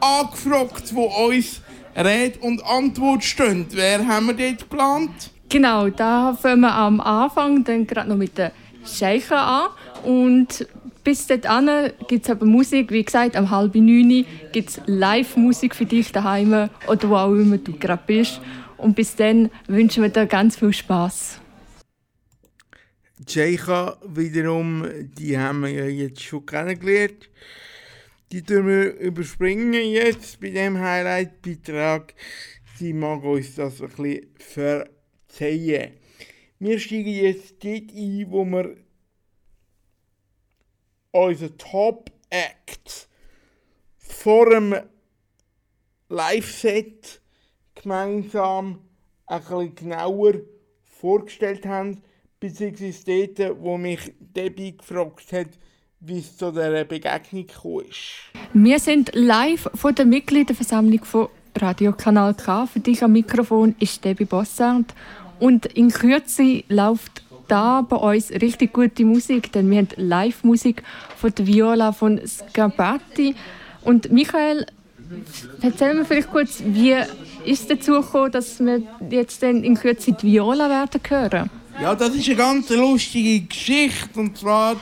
[0.00, 1.60] angefragt, die uns
[1.94, 3.66] Rede und Antwort stehen.
[3.72, 5.30] Wer haben wir dort geplant?
[5.52, 8.52] Genau, da fangen wir am Anfang dann gerade noch mit den
[8.86, 9.70] Scheichen an.
[10.04, 10.64] Und
[11.02, 12.92] bis dahin gibt es aber Musik.
[12.92, 17.58] Wie gesagt, am halb neun gibt es Live-Musik für dich daheim oder wo auch immer
[17.58, 18.40] du gerade bist.
[18.76, 21.40] Und bis dann wünschen wir dir ganz viel Spaß.
[23.28, 24.86] Sheikha wiederum,
[25.18, 27.28] die haben wir ja jetzt schon kennengelernt.
[28.30, 32.14] Die tun wir überspringen jetzt bei dem Highlight-Beitrag.
[32.76, 34.84] Sie mag uns das ein bisschen
[35.30, 35.92] verzeihen.
[36.58, 38.76] Wir steigen jetzt dort ein, wo wir
[41.12, 43.08] unseren Top-Act
[43.96, 44.76] vor dem
[46.08, 47.20] Live-Set
[47.74, 48.80] gemeinsam
[49.26, 50.34] ein bisschen genauer
[50.84, 52.02] vorgestellt haben,
[52.40, 53.04] beziehungsweise
[53.36, 55.48] dort, wo mich Debbie gefragt hat,
[56.00, 57.46] wie es zu dieser Begegnung
[57.88, 58.30] ist.
[58.52, 61.28] Wir sind live von der Mitgliederversammlung von
[61.58, 62.66] Radio Kanal K.
[62.66, 64.86] Für dich am Mikrofon ist Debbie Bossard.
[65.38, 70.82] Und in Kürze läuft da bei uns richtig gute Musik, denn wir haben Live-Musik
[71.16, 73.34] von der Viola von Scabatti.
[73.82, 74.66] Und Michael,
[75.60, 76.94] erzähl mir vielleicht kurz, wie
[77.44, 81.50] ist es dazu gekommen, dass wir jetzt dann in Kürze die Viola werden hören?
[81.80, 84.20] Ja, das ist eine ganz lustige Geschichte.
[84.20, 84.76] Und zwar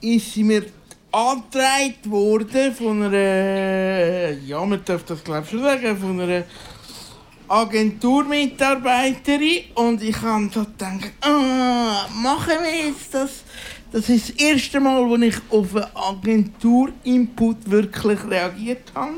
[0.00, 0.64] ist sie mir
[1.12, 6.44] angetragen worden von einer, ja, man darf das glaube schon sagen, von einer
[7.48, 9.64] Agenturmitarbeiterin.
[9.74, 13.42] Und ich habe so gedacht, ah, machen wir jetzt das?
[13.92, 19.14] Das ist das erste Mal, wo ich auf einen Agentur-Input wirklich reagiert habe.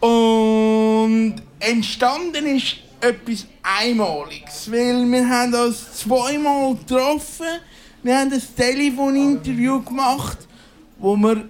[0.00, 7.46] Und entstanden ist etwas Einmaliges, weil wir haben uns zweimal getroffen,
[8.02, 10.38] wir haben ein Telefoninterview gemacht,
[10.98, 11.48] wo wir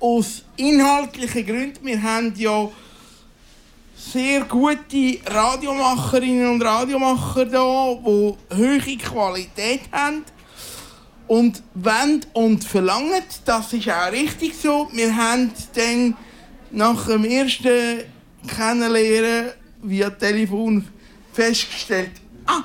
[0.00, 2.68] aus inhaltlichen Gründen, wir haben ja
[3.94, 10.24] sehr gute Radiomacherinnen und Radiomacher da, die hohe Qualität haben
[11.28, 13.22] und wollen und verlangen.
[13.44, 14.88] Das ist auch richtig so.
[14.92, 16.16] Wir haben dann
[16.72, 18.00] nach dem ersten
[18.48, 20.84] Kennenlernen via Telefon
[21.32, 22.10] festgestellt,
[22.46, 22.64] ah,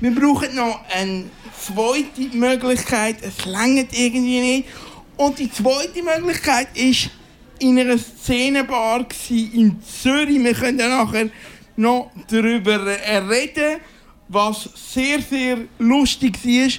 [0.00, 1.24] wir brauchen noch eine
[1.60, 3.16] zweite Möglichkeit.
[3.22, 4.68] Es längert irgendwie nicht.
[5.16, 7.10] Und die zweite Möglichkeit ist
[7.58, 10.42] in einer Szenenbar in Zürich.
[10.42, 11.30] Wir können nachher
[11.76, 13.80] noch darüber reden,
[14.28, 16.70] was sehr, sehr lustig war,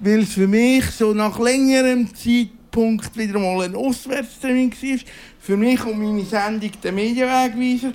[0.00, 4.98] weil es für mich so nach längerem Zeitpunkt wieder mal ein Auswärtstermin war.
[5.40, 7.92] Für mich und meine Sendung der Medienwegweiser.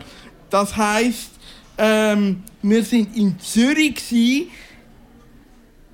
[0.50, 1.32] Das heisst,
[1.78, 4.50] ähm, wir sind in Zürich gewesen,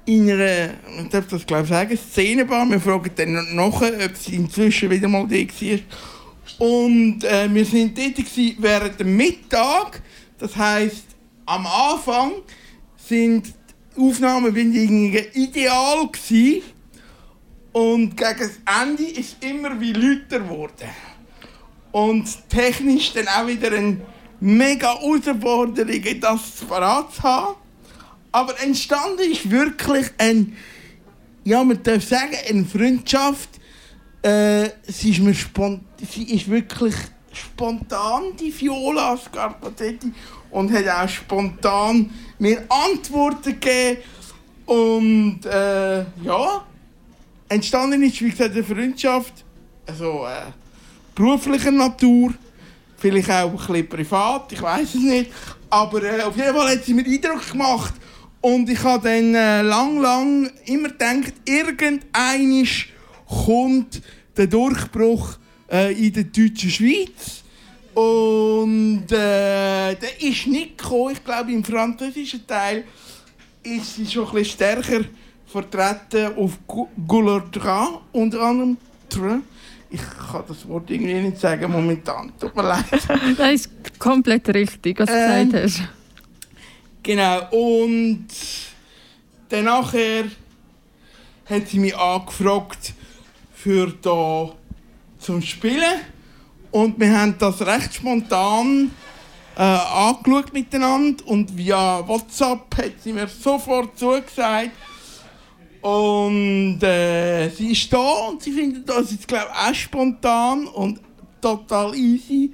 [0.10, 2.66] in einer, ich darf das glaube ich sagen, Szenenbar.
[2.68, 5.80] Wir fragen dann nachher, ob sie inzwischen wieder mal da war.
[6.58, 8.18] Und äh, wir sind dort
[8.58, 10.02] während dem Mittag.
[10.40, 11.06] Das heisst,
[11.46, 12.32] am Anfang
[12.98, 13.54] sind
[13.96, 16.64] die Aufnahmebedingungen ideal gewesen.
[17.72, 20.90] Und gegen das Ende ist immer wie lauter geworden.
[21.92, 23.98] Und technisch dann auch wieder eine
[24.40, 27.56] mega Herausforderung, das parat zu haben.
[28.32, 30.56] Aber entstanden ist wirklich ein,
[31.44, 33.50] ja, man darf sagen, eine Freundschaft.
[34.22, 36.96] Äh, sie, ist mir sie ist wirklich
[37.32, 40.12] spontan, die Viola Scarpatetti,
[40.52, 44.02] und hat auch spontan mir Antworten gegeben.
[44.66, 46.66] Und äh, ja,
[47.48, 49.34] entstanden ist, wie gesagt, eine Freundschaft,
[49.88, 50.52] also äh,
[51.16, 52.34] beruflicher Natur,
[52.98, 55.32] vielleicht auch ein bisschen privat, ich weiß es nicht.
[55.70, 57.94] Aber äh, auf jeden Fall hat sie mir Eindruck gemacht.
[58.42, 62.94] Und ich habe dann äh, lang, lang immer gedacht, irgendeinisch
[63.28, 64.02] kommt
[64.36, 65.38] der Durchbruch
[65.70, 67.44] äh, in der deutschen Schweiz.
[67.94, 71.14] Und äh, der ist nicht gekommen.
[71.14, 72.86] Ich glaube, im französischen Teil
[73.64, 75.02] ist sie schon ein bisschen stärker
[75.46, 76.58] vertreten auf
[77.08, 77.60] Goulard
[78.14, 78.78] unter anderem.
[79.92, 82.32] Ich kann das Wort irgendwie nicht sagen momentan.
[82.40, 82.86] Tut mir leid.
[83.38, 85.99] das ist komplett richtig, was du ähm, gesagt hast.
[87.02, 88.28] Genau, und
[89.50, 90.26] dann nachher
[91.50, 92.94] hat sie mich angefragt
[93.54, 94.52] für da
[95.18, 96.02] zum Spielen.
[96.72, 98.92] Und wir haben das recht spontan
[99.56, 104.72] äh, angeschaut miteinander und via WhatsApp hat sie mir sofort zugesagt.
[105.82, 111.00] Und äh, sie ist da und sie findet das jetzt, glaube auch spontan und
[111.42, 112.54] total easy.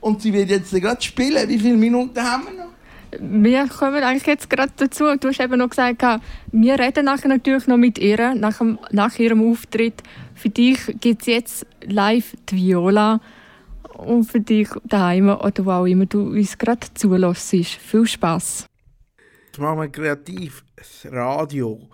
[0.00, 1.48] Und sie wird jetzt gerade spielen.
[1.48, 2.69] Wie viele Minuten haben wir noch?
[3.18, 5.04] Wir kommen eigentlich jetzt gerade dazu.
[5.16, 6.02] Du hast eben noch gesagt,
[6.52, 10.02] wir reden nachher natürlich noch mit ihr, nach, nach ihrem Auftritt.
[10.34, 13.20] Für dich gibt es jetzt live die Viola
[13.96, 17.50] und für dich daheim oder wo auch immer du uns gerade zulässt.
[17.50, 18.66] Viel Spass.
[19.46, 21.88] Jetzt machen wir kreativ das Radio.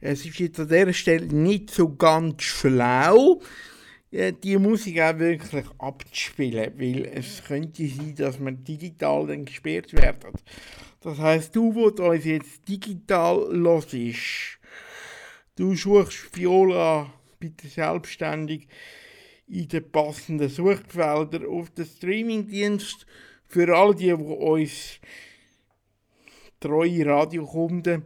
[0.00, 3.40] Es ist jetzt an dieser Stelle nicht so ganz schlau,
[4.10, 10.44] die Musik auch wirklich abzuspielen, weil es könnte sein, dass man digital dann gesperrt wird.
[11.00, 14.58] Das heißt, du, wo uns jetzt digital los ist,
[15.56, 18.68] du suchst Viola bitte selbstständig
[19.48, 23.06] in den passenden Suchfeldern auf den Streamingdienst
[23.46, 24.98] für all die, die uns
[26.58, 28.02] treue Radiokunden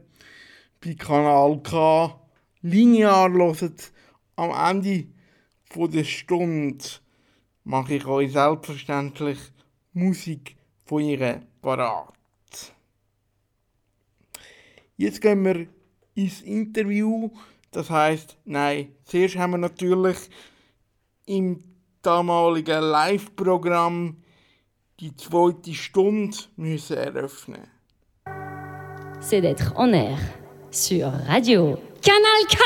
[0.85, 2.21] bei Kanal K
[2.63, 3.75] linear hören.
[4.37, 5.07] Am Ende
[5.75, 6.85] der Stunde
[7.65, 9.39] mache ich euch selbstverständlich
[9.93, 12.15] Musik von ihr parat.
[14.97, 15.67] Jetzt gehen wir
[16.15, 17.31] ins Interview.
[17.71, 20.29] Das heißt, nein, zuerst haben wir natürlich
[21.27, 21.63] im
[22.03, 24.17] damaligen Live-Programm
[24.99, 27.69] die zweite Stunde müssen eröffnen.
[29.21, 30.19] C'est d'être en air
[30.71, 32.59] sur Radio Canal K.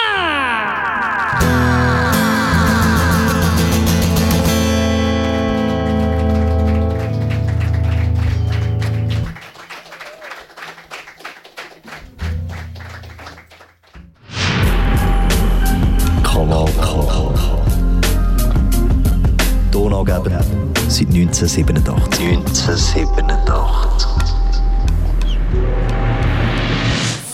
[20.95, 22.25] seit 1987.
[22.25, 24.09] 1987.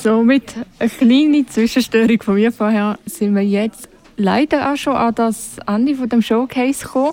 [0.02, 3.86] Somit eine kleine Zwischenstörung von mir vorher sind wir jetzt
[4.16, 7.12] leider auch schon an das Ende von dem Showcase gekommen.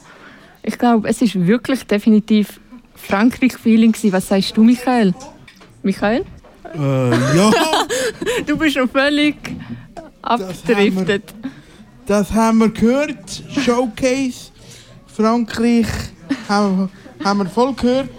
[0.64, 2.62] Ich glaube, es ist wirklich definitiv
[2.96, 5.14] Frankreich-Feeling Was sagst du, Michael?
[5.84, 6.24] Michael?
[6.74, 7.52] Äh, ja.
[8.46, 9.36] du bist noch völlig
[10.22, 11.24] abgedriftet.
[12.06, 13.44] Das haben wir gehört.
[13.66, 14.52] Showcase
[15.08, 15.88] Frankreich
[16.50, 16.90] haben,
[17.24, 18.10] haben wir voll gehört.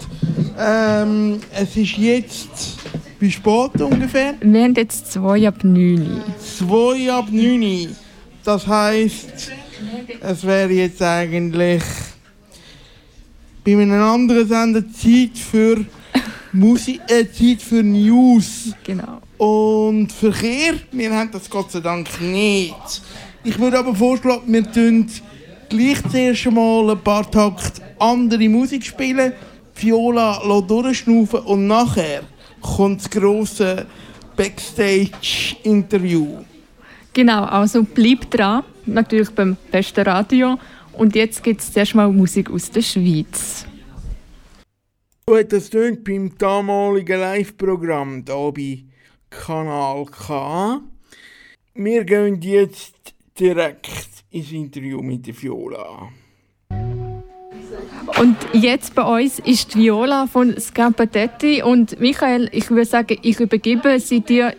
[0.57, 2.77] Ähm, es ist jetzt
[3.19, 4.35] wie spät ungefähr?
[4.39, 7.95] Wir haben jetzt zwei ab 9 Zwei ab 9
[8.45, 9.51] Das heisst,
[10.21, 11.83] es wäre jetzt eigentlich
[13.65, 15.85] bei einem anderen Sender Zeit für
[16.53, 18.73] Musik, äh, Zeit für News.
[18.85, 19.19] Genau.
[19.37, 23.01] Und Verkehr, wir haben das Gott sei Dank nicht.
[23.43, 25.09] Ich würde aber vorschlagen, wir tun
[25.69, 29.33] gleich zuerst mal ein paar Takt andere Musik spielen,
[29.75, 32.23] Viola durchschnaufen und nachher
[32.61, 33.85] kommt das grosse
[34.35, 36.43] Backstage-Interview.
[37.13, 40.57] Genau, also bleib dran, natürlich beim besten Radio.
[40.93, 43.65] Und jetzt gibt es zuerst mal Musik aus der Schweiz.
[45.25, 48.83] Gut, das tönt beim damaligen Live-Programm hier bei
[49.29, 50.81] Kanal K.
[51.75, 56.09] Wir gehen jetzt direkt ins Interview mit der Viola.
[58.19, 63.99] Und jetzt bei uns ist Viola von Scampatetti und Michael, ich würde sagen, ich übergebe
[63.99, 64.55] sie dir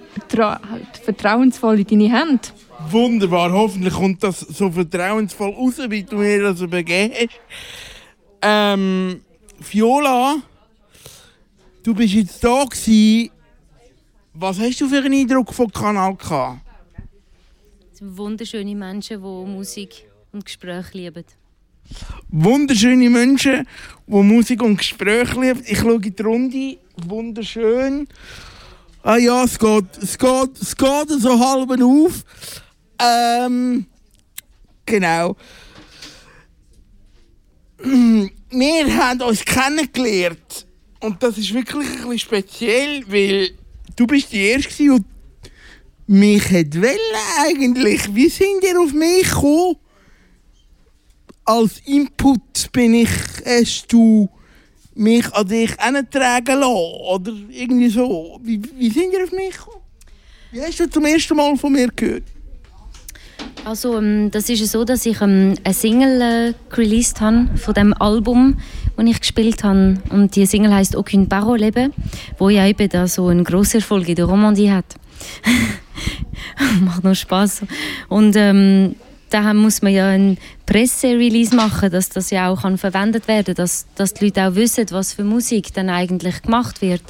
[1.05, 2.49] vertrauensvoll in deine Hände.
[2.89, 7.41] Wunderbar, hoffentlich kommt das so vertrauensvoll raus, wie du mir das übergeben hast.
[8.43, 9.21] Ähm,
[9.59, 10.37] Viola,
[11.83, 13.31] du bist jetzt da gewesen.
[14.33, 16.61] Was hast du für einen Eindruck von Kanal K?
[18.01, 21.25] Wunderschöne Menschen, die Musik und Gespräche lieben
[22.29, 23.67] wunderschöne Menschen,
[24.07, 25.63] die Musik und Gespräche lieben.
[25.67, 28.09] Ich schaue in die Runde, wunderschön.
[29.03, 32.25] Ah ja, es geht, es geht, es geht so halb auf.
[33.01, 33.87] Ähm,
[34.85, 35.37] genau.
[37.83, 40.67] Wir haben uns kennengelernt.
[41.01, 43.53] Und das ist wirklich ein bisschen speziell, weil
[43.97, 45.01] du bist die Erste, die
[46.11, 46.93] mich wollte
[47.39, 48.15] eigentlich.
[48.15, 49.77] Wie sind ihr auf mich gekommen?
[51.51, 53.11] als Input bin ich,
[53.45, 54.29] hast du
[54.95, 57.01] mich an dich herantragen lassen?
[57.13, 58.39] Oder irgendwie so.
[58.43, 59.83] Wie, wie sind ihr auf mich gekommen?
[60.53, 62.23] Wie hast du zum ersten Mal von mir gehört?
[63.65, 67.95] Also, ähm, das ist so, dass ich ähm, eine Single äh, released habe von dem
[67.95, 68.59] Album,
[68.97, 69.99] das ich gespielt habe.
[70.11, 71.91] Und die Single heißt Aucune Parole
[72.39, 74.97] wo ja eben da so einen grossen Erfolg in der Romandie hat.
[76.81, 77.63] Macht noch Spaß.
[78.09, 78.97] Und ähm,
[79.31, 83.55] da muss man ja ein Presserelease machen, dass das ja auch kann verwendet werden kann,
[83.55, 87.03] dass, dass die Leute auch wissen, was für Musik dann eigentlich gemacht wird.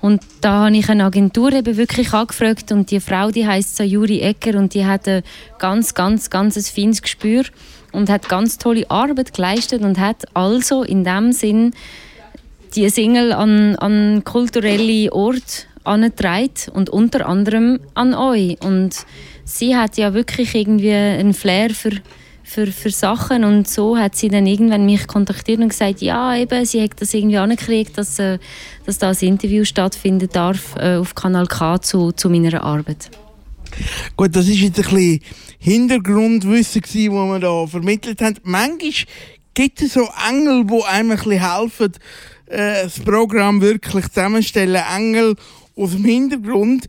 [0.00, 4.20] Und da habe ich eine Agentur eben wirklich angefragt und die Frau, die heißt Sayuri
[4.20, 5.22] Ecker und die hat ein
[5.58, 7.44] ganz, ganz, ganz ein feines Gespür
[7.90, 11.72] und hat ganz tolle Arbeit geleistet und hat also in dem Sinn
[12.76, 18.60] die Single an, an kulturelle Orte angetragen und unter anderem an euch.
[18.62, 18.94] Und
[19.44, 21.92] sie hat ja wirklich irgendwie einen Flair für,
[22.44, 26.64] für, für Sachen und so hat sie dann irgendwann mich kontaktiert und gesagt, ja eben,
[26.64, 28.38] sie hat das irgendwie angekriegt, dass, äh,
[28.86, 33.10] dass da ein Interview stattfinden darf äh, auf Kanal K zu, zu meiner Arbeit.
[34.16, 35.20] Gut, das ist jetzt ein bisschen
[35.58, 38.36] Hintergrundwissen, das wir da vermittelt haben.
[38.42, 38.92] Manchmal
[39.54, 41.92] gibt es so Engel, die einem ein bisschen helfen,
[42.46, 44.82] äh, das Programm wirklich zusammenstellen.
[44.96, 45.34] Engel
[45.78, 46.86] aus dem Hintergrund.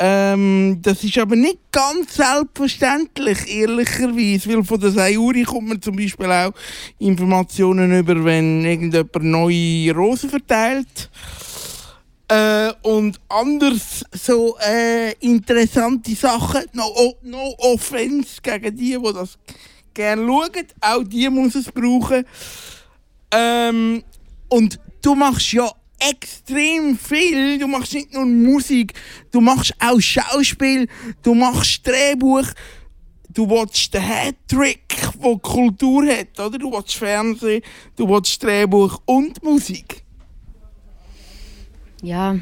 [0.00, 5.96] Ähm, das ist aber nicht ganz selbstverständlich, ehrlicherweise, weil von der Sayuri kommt man zum
[5.96, 6.52] Beispiel auch
[6.98, 11.10] Informationen über, wenn irgendjemand neue Rosen verteilt.
[12.28, 19.38] Äh, und anders so äh, interessante Sachen, no, no offense gegen die, die das
[19.94, 22.24] gerne schauen, auch die muss es brauchen.
[23.32, 24.04] Ähm,
[24.48, 27.58] und du machst ja extrem viel.
[27.58, 28.94] Du machst nicht nur Musik,
[29.30, 30.88] du machst auch Schauspiel,
[31.22, 32.46] du machst Drehbuch,
[33.28, 34.84] du willst den Hattrick,
[35.22, 36.58] der Kultur hat, oder?
[36.58, 37.62] Du willst Fernsehen,
[37.96, 40.02] du willst Drehbuch und Musik.
[42.02, 42.36] Ja,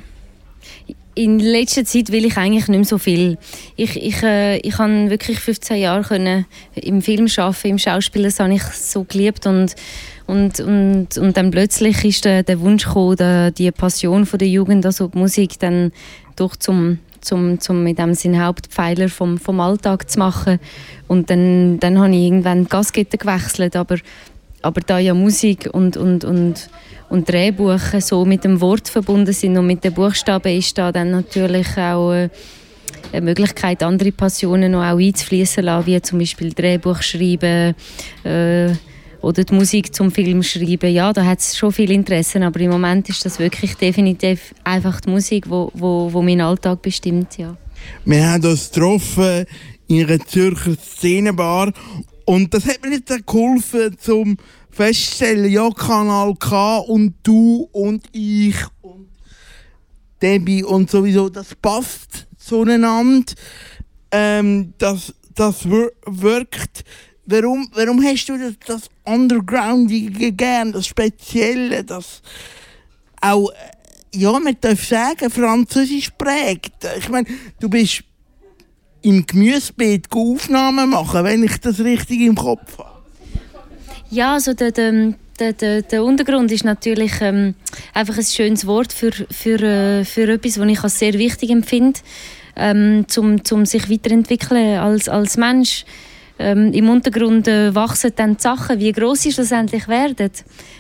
[1.17, 3.39] in letzter Zeit will ich eigentlich nicht mehr so viel.
[3.75, 6.45] Ich, ich, äh, ich wirklich 15 Jahre können
[6.75, 9.75] im Film arbeiten, im Schauspiel, das habe ich so geliebt und,
[10.27, 14.49] und, und, und dann plötzlich ist der, der Wunsch gekommen, der, die Passion von der
[14.49, 15.93] Jugend, also die Musik, dann
[16.35, 20.59] doch zum, zum, zum mit dem Sinn Hauptpfeiler vom, vom Alltag zu machen.
[21.07, 23.97] Und dann, dann habe ich irgendwann die Gasgitter gewechselt, aber,
[24.62, 26.68] aber da ja Musik und, und, und
[27.09, 31.12] und Drehbuch so mit dem Wort verbunden sind und mit den Buchstaben ist da dann
[31.12, 32.29] natürlich auch äh,
[33.12, 37.74] eine Möglichkeit, andere Passionen noch auch einzufließen lassen, wie zum Beispiel Drehbuch schreiben
[38.24, 38.72] äh,
[39.21, 40.93] oder die Musik zum Film schreiben.
[40.93, 45.01] Ja, da hat es schon viel Interesse, aber im Moment ist das wirklich definitiv einfach
[45.01, 47.57] die Musik, wo, wo, wo meinen Alltag bestimmt, ja.
[48.05, 49.45] Wir haben uns getroffen
[49.87, 51.73] in einer Zürcher Szenenbar
[52.25, 54.37] und das hat mir jetzt geholfen, zum
[54.71, 59.09] feststellen, ja, Kanal K und du und ich und
[60.21, 63.33] Debbie und sowieso, das passt zueinander.
[64.11, 66.85] Ähm, das, das wirkt.
[67.27, 72.22] Warum, warum hast du das, das Undergroundige gern, das Spezielle, das
[73.20, 73.51] auch,
[74.14, 76.87] ja, man darf sagen, französisch prägt.
[76.99, 77.27] Ich meine,
[77.61, 78.03] du bist
[79.03, 82.97] im Gemüsebeet Aufnahmen machen, wenn ich das richtig im Kopf habe.
[84.11, 85.14] Ja, also der, der,
[85.53, 87.55] der, der Untergrund ist natürlich ähm,
[87.93, 92.01] einfach ein schönes Wort für, für, äh, für etwas, was ich als sehr wichtig empfinde,
[92.57, 95.85] ähm, zum, zum sich weiterentwickeln als, als Mensch.
[96.39, 98.78] Ähm, Im Untergrund äh, wachsen dann die Sachen.
[98.78, 100.30] Wie groß sie schlussendlich werden,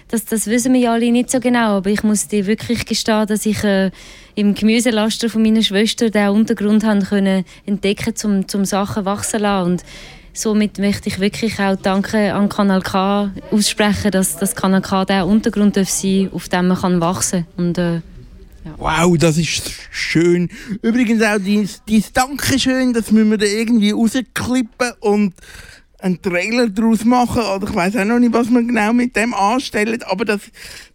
[0.08, 1.78] das, das wissen wir ja alle nicht so genau.
[1.78, 3.90] Aber ich muss dir wirklich gestehen, dass ich äh,
[4.34, 9.70] im Gemüselaster von meiner Schwester den Untergrund haben können entdecken, um zum Sachen wachsen lassen.
[9.70, 9.84] Und
[10.34, 15.26] somit möchte ich wirklich auch Danke an Kanal K aussprechen, dass das Kanal K der
[15.26, 18.00] Untergrund darf sein, auf dem man kann wachsen und äh,
[18.66, 18.74] ja.
[18.78, 20.48] Wow, das ist schön.
[20.82, 25.34] Übrigens auch dein, dein Dankeschön, das müssen wir da irgendwie rausklippen und
[25.98, 27.42] einen Trailer daraus machen.
[27.42, 30.40] Oder ich weiß auch noch nicht, was wir genau mit dem anstellen, aber das,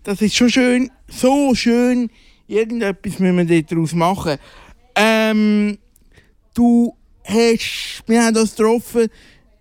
[0.03, 2.09] das ist schon schön, so schön.
[2.47, 4.37] Irgendetwas müssen wir daraus machen.
[4.95, 5.77] Ähm,
[6.53, 6.93] du
[7.23, 9.07] hast, wir haben uns getroffen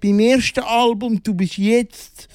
[0.02, 2.28] beim ersten Album, du bist jetzt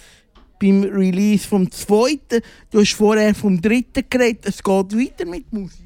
[0.59, 2.41] beim Release vom zweiten,
[2.71, 5.79] du hast vorher vom dritten geredet, es geht weiter mit Musik.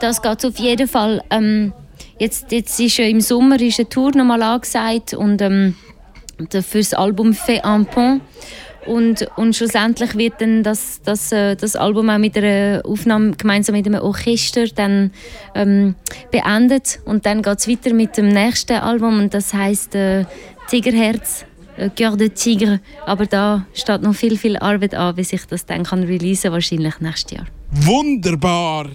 [0.00, 1.22] Das geht auf jeden Fall.
[1.30, 1.72] Ähm,
[2.18, 5.74] jetzt, jetzt ist ja im Sommer ist eine Tour nochmal angesagt und ähm,
[6.48, 8.22] für das Album «Fait un pont»
[8.86, 13.76] Und, und schlussendlich wird dann das, das, äh, das Album auch mit einer Aufnahme gemeinsam
[13.76, 15.12] mit einem Orchester dann
[15.54, 15.94] ähm,
[16.30, 17.00] beendet.
[17.04, 20.24] Und dann geht es weiter mit dem nächsten Album und das heißt äh,
[20.70, 21.44] Tigerherz,
[21.88, 22.80] Cœur de Tigre.
[23.06, 27.00] Aber da steht noch viel, viel Arbeit an, bis ich das dann kann releasen wahrscheinlich
[27.00, 27.46] nächstes Jahr.
[27.70, 28.90] Wunderbar!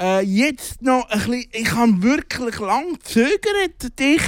[0.00, 4.22] Äh, jetzt noch ein bisschen, ich habe wirklich lange gezögert, dich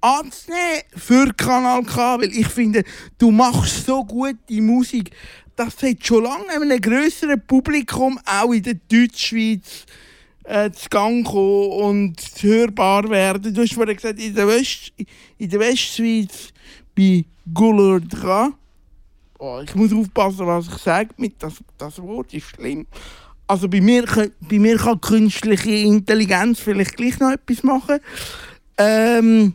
[0.00, 2.84] anzunehmen für Kanal K, weil ich finde,
[3.18, 5.10] du machst so gute Musik.
[5.56, 9.86] Das hat schon lange einem grösseren Publikum, auch in der Deutschschweiz,
[10.44, 13.52] äh, zu Gang kommen und hörbar werden.
[13.52, 14.46] Du hast vorhin gesagt, in der
[15.60, 16.52] Westschweiz
[16.98, 17.24] bei
[17.54, 18.04] Goulard
[19.38, 22.86] Oh, ich muss aufpassen, was ich sage mit das, das Wort ist schlimm.
[23.46, 24.04] Also bei mir,
[24.40, 28.00] bei mir kann künstliche Intelligenz vielleicht gleich noch etwas machen.
[28.76, 29.54] Ähm,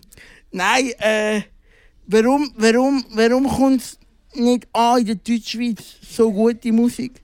[0.51, 1.41] nein, äh,
[2.07, 3.99] warum, warum, warum kommt es
[4.35, 7.21] nicht an in der Deutschschweiz so gute Musik?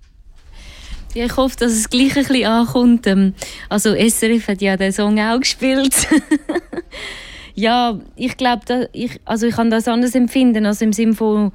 [1.13, 3.07] Ja, ich hoffe, dass es gleich ein bisschen ankommt.
[3.07, 3.33] Ähm,
[3.69, 5.95] Also SRF hat ja den Song auch gespielt.
[7.55, 10.65] ja, ich glaube, ich, also ich kann das anders empfinden.
[10.65, 11.51] Also im Sinne von,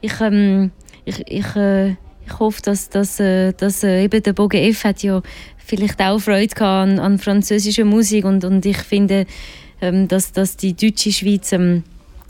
[0.00, 0.70] ich, ähm,
[1.04, 5.02] ich, ich, äh, ich hoffe, dass, dass, äh, dass äh, eben der Bogen F hat
[5.02, 5.22] ja
[5.58, 9.26] vielleicht auch Freude gehabt an, an französischer Musik und, und ich finde,
[9.80, 11.82] ähm, dass, dass die deutsche Schweiz ähm,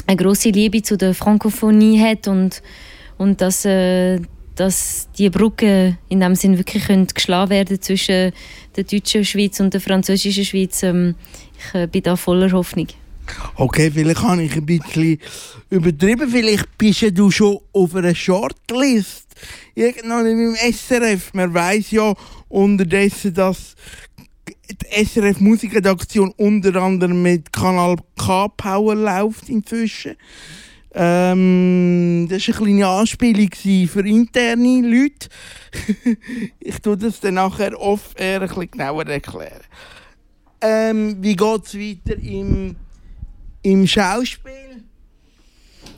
[0.06, 2.62] eine große Liebe zu der Frankophonie hat und,
[3.18, 4.20] und dass, äh,
[4.56, 8.32] dass die Brücke in dem Sinn wirklich können geschlagen werden zwischen
[8.74, 10.82] der deutschen Schweiz und der französischen Schweiz.
[10.82, 11.14] Ähm,
[11.58, 12.88] ich äh, bin da voller Hoffnung.
[13.56, 15.18] Okay, vielleicht habe ich ein bisschen
[15.70, 16.28] übertrieben.
[16.30, 19.26] Vielleicht bist du schon auf einer Shortlist.
[19.74, 21.34] Irgendwann im SRF.
[21.34, 22.14] Man weiß ja
[22.48, 23.74] unterdessen, dass
[24.70, 30.16] die SRF Musikredaktion unter anderem mit Kanal K Power läuft inzwischen.
[30.98, 33.50] Ähm, das war eine kleine Anspielung
[33.86, 35.28] für interne Leute.
[36.58, 39.60] ich tue das dann nachher off-air ein bisschen genauer erklären.
[40.62, 42.76] Ähm, wie geht es weiter im,
[43.62, 44.84] im Schauspiel?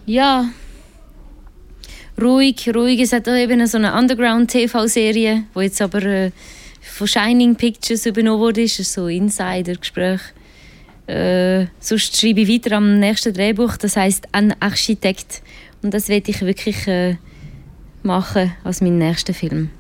[0.05, 0.49] Ja,
[2.21, 3.01] ruhig, ruhig.
[3.01, 6.33] Es hat auch eben so eine Underground-TV-Serie, die jetzt aber äh,
[6.81, 8.63] von Shining Pictures übernommen wurde.
[8.63, 10.23] Das ist so Insider-Gespräch.
[11.09, 15.43] Äh, sonst schreibe ich weiter am nächsten Drehbuch, das heißt «Ein Architekt».
[15.83, 17.17] Und das werde ich wirklich äh,
[18.03, 19.71] machen als meinen nächsten Film.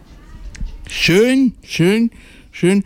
[0.88, 2.10] Schön, schön,
[2.50, 2.82] schön.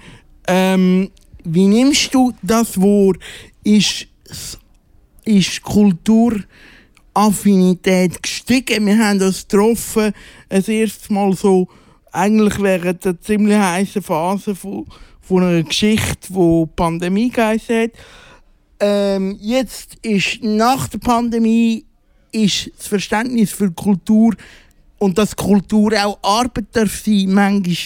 [0.48, 1.10] Ähm,
[1.44, 3.18] wie nimmst du das Wort?
[3.62, 4.08] Ist,
[5.24, 8.86] ist Kulturaffinität gestiegen?
[8.86, 10.12] Wir haben uns getroffen,
[10.48, 11.68] das erste Mal so,
[12.10, 14.86] eigentlich während der ziemlich heißen Phase von,
[15.20, 17.92] von einer Geschichte, die Pandemie geheißen hat.
[18.84, 21.84] Ähm, jetzt ist nach der Pandemie
[22.32, 24.34] ist das Verständnis für Kultur
[24.98, 27.76] und dass Kultur auch Arbeit darf sein, manchmal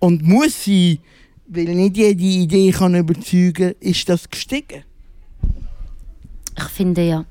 [0.00, 0.98] und muss sein,
[1.46, 4.84] weil nicht jede Idee kann überzeugen, ist das gestiegen.
[6.58, 7.24] Ich finde ja.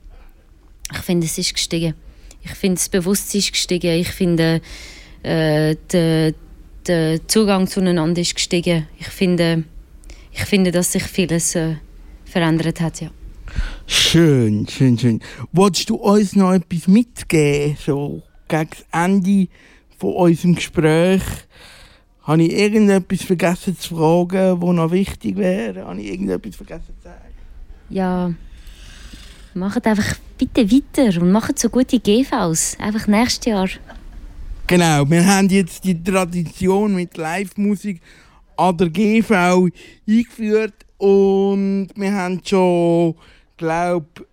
[0.92, 1.94] Ich finde, es ist gestiegen.
[2.42, 3.92] Ich finde, das Bewusstsein ist gestiegen.
[3.92, 4.60] Ich finde,
[5.22, 6.34] äh, der,
[6.88, 8.88] der Zugang zueinander ist gestiegen.
[8.98, 9.66] Ich finde,
[10.32, 11.76] ich finde dass sich vieles äh,
[12.34, 13.10] verändert hat, ja.
[13.86, 15.20] Schön, schön, schön.
[15.52, 19.48] Wolltest du uns noch etwas mitgeben, so gegen das Ende
[19.98, 21.22] von unserem Gespräch?
[22.24, 25.86] Habe ich irgendetwas vergessen zu fragen, was noch wichtig wäre?
[25.86, 27.34] Habe ich irgendetwas vergessen zu sagen?
[27.90, 28.34] Ja,
[29.54, 32.78] macht einfach bitte weiter und macht so gute GVs.
[32.80, 33.70] Einfach nächstes Jahr.
[34.66, 38.02] Genau, wir haben jetzt die Tradition mit Live-Musik
[38.56, 39.68] an der GV
[40.08, 40.74] eingeführt
[41.04, 43.16] und wir haben schon,
[43.58, 44.26] glaube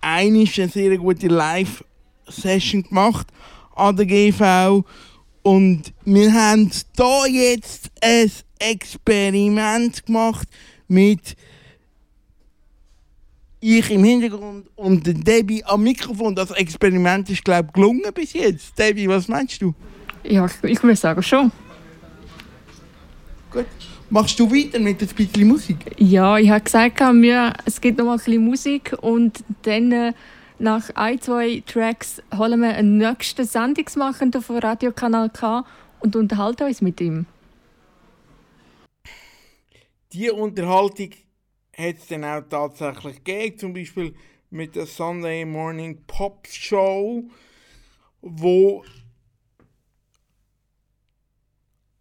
[0.00, 3.26] eine sehr gute Live-Session gemacht
[3.74, 4.84] an der GV
[5.42, 8.30] und wir haben da jetzt ein
[8.60, 10.46] Experiment gemacht
[10.86, 11.36] mit
[13.58, 16.36] ich im Hintergrund und Debbie am Mikrofon.
[16.36, 18.78] Das Experiment ist, glaube ich, gelungen bis jetzt.
[18.78, 19.74] Debbie, was meinst du?
[20.22, 21.50] Ja, ich, ich würde sagen schon.
[23.50, 23.66] Gut.
[24.12, 25.76] Machst du weiter mit ein bisschen Musik?
[25.96, 30.12] Ja, ich habe gesagt, wir, es gibt noch mal ein bisschen Musik und dann äh,
[30.58, 35.64] nach ein, zwei Tracks holen wir einen nächsten Sendungsmachenden von Radiokanal K
[36.00, 37.26] und unterhalten uns mit ihm.
[40.12, 41.10] Die Unterhaltung
[41.76, 44.16] hat es dann auch tatsächlich gegeben, zum Beispiel
[44.50, 47.30] mit der Sunday Morning Pop Show,
[48.22, 48.82] wo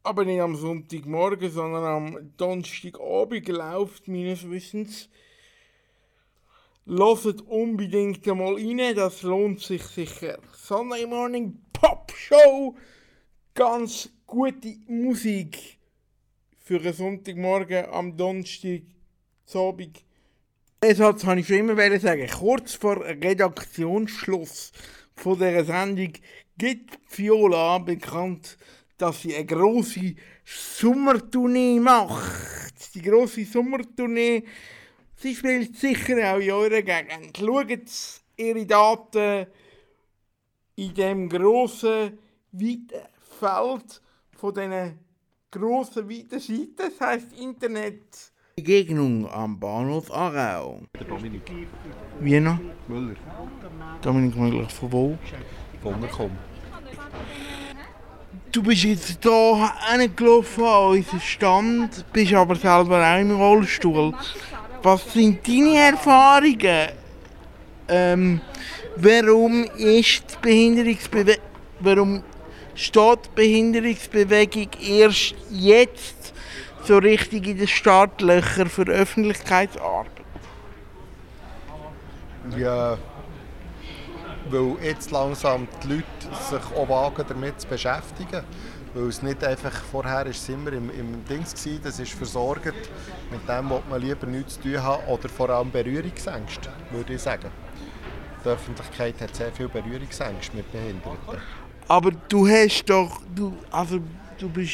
[0.04, 5.10] aber nicht am Sonntagmorgen, sondern am Donnerstagabend läuft, meines Wissens.
[6.86, 10.40] Hört unbedingt einmal rein, das lohnt sich sicher.
[10.54, 12.76] Sunday Morning Pop Show,
[13.54, 15.78] ganz gute Musik
[16.58, 18.82] für einen Sonntagmorgen am Donnerstag
[19.54, 20.04] Abend.
[20.84, 22.28] Den Satz habe ich schon immer sagen.
[22.28, 24.72] Kurz vor Redaktionsschluss
[25.16, 26.14] von dieser Sendung
[26.58, 28.58] gibt Viola bekannt,
[29.00, 30.14] dass sie eine grosse
[30.46, 32.94] Sommertournee macht.
[32.94, 34.44] Die grosse Sommertournee.
[35.16, 37.38] Sie spielt sicher auch in eurer Gegend.
[37.38, 37.70] Schaut
[38.38, 39.48] ihre Daten
[40.76, 42.18] in dem grossen,
[42.52, 43.08] weiten
[43.40, 44.02] Feld
[44.38, 45.00] von diesen
[45.52, 46.76] grossen, weiten Seiten.
[46.78, 48.32] Das heisst Internet.
[48.56, 50.82] Begegnung am Bahnhof Aarau.
[50.94, 51.50] Der Dominik.
[52.20, 52.60] Wie noch?
[52.88, 53.16] Müller.
[54.02, 55.18] Dominik Müller, von wo?
[55.82, 56.32] Von Unterkomm.
[58.52, 64.14] Du bist jetzt hier hingelaufen an unseren Stand, bist aber selber auch im Rollstuhl.
[64.82, 66.90] Was sind deine Erfahrungen?
[67.88, 68.42] Ähm,
[68.96, 71.44] warum ist die Behinderungsbewegung,
[71.80, 72.24] warum
[72.76, 76.34] steht die Behinderungsbewegung erst jetzt
[76.84, 80.12] so richtig in den Startlöchern für Öffentlichkeitsarbeit?
[82.58, 82.98] Ja,
[84.50, 88.44] weil jetzt langsam die Leute sich auch wagen, damit zu beschäftigen.
[88.94, 92.74] Weil es nicht einfach, vorher war es immer im, im Dings, gewesen, das ist versorgt,
[93.32, 97.22] mit dem will man lieber nichts zu tun haben oder vor allem Berührungsängste, würde ich
[97.22, 97.52] sagen.
[98.44, 101.18] Die Öffentlichkeit hat sehr viel Berührungsängste mit Behinderten.
[101.88, 104.00] Aber du hast doch, du, also
[104.40, 104.74] du bist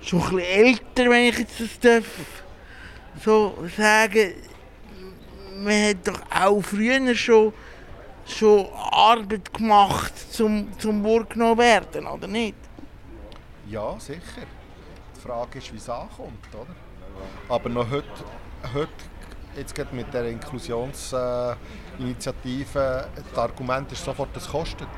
[0.00, 2.04] schon ein älter, wenn ich jetzt das darf
[3.24, 4.34] so sagen.
[5.56, 7.52] Man hat doch auch früher schon,
[8.26, 12.56] schon Arbeit gemacht, zum, zum wahrgenommen werden, oder nicht?
[13.68, 14.46] Ja, sicher.
[15.16, 16.74] Die Frage ist, wie es ankommt, oder?
[17.48, 18.08] Aber noch heute,
[18.74, 18.90] heute
[19.56, 24.88] jetzt gerade mit der Inklusionsinitiative, das Argument ist sofort, es kostet.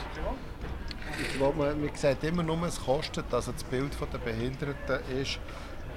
[1.20, 3.32] Ich glaube, man, man sieht immer nur, es kostet.
[3.32, 5.38] Also das Bild der Behinderten ist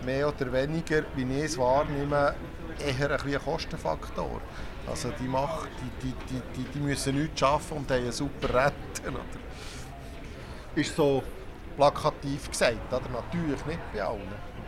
[0.03, 2.35] mehr oder weniger, wie ich es wahrnehme,
[2.79, 4.41] eher ein, ein Kostenfaktor.
[4.87, 5.67] Also die, machen,
[6.01, 9.15] die, die, die, die, müssen nichts arbeiten und haben einen super Retten.
[9.15, 9.23] Oder?
[10.75, 11.23] Ist so
[11.75, 13.01] plakativ gesagt, oder?
[13.09, 14.21] natürlich nicht bei allen.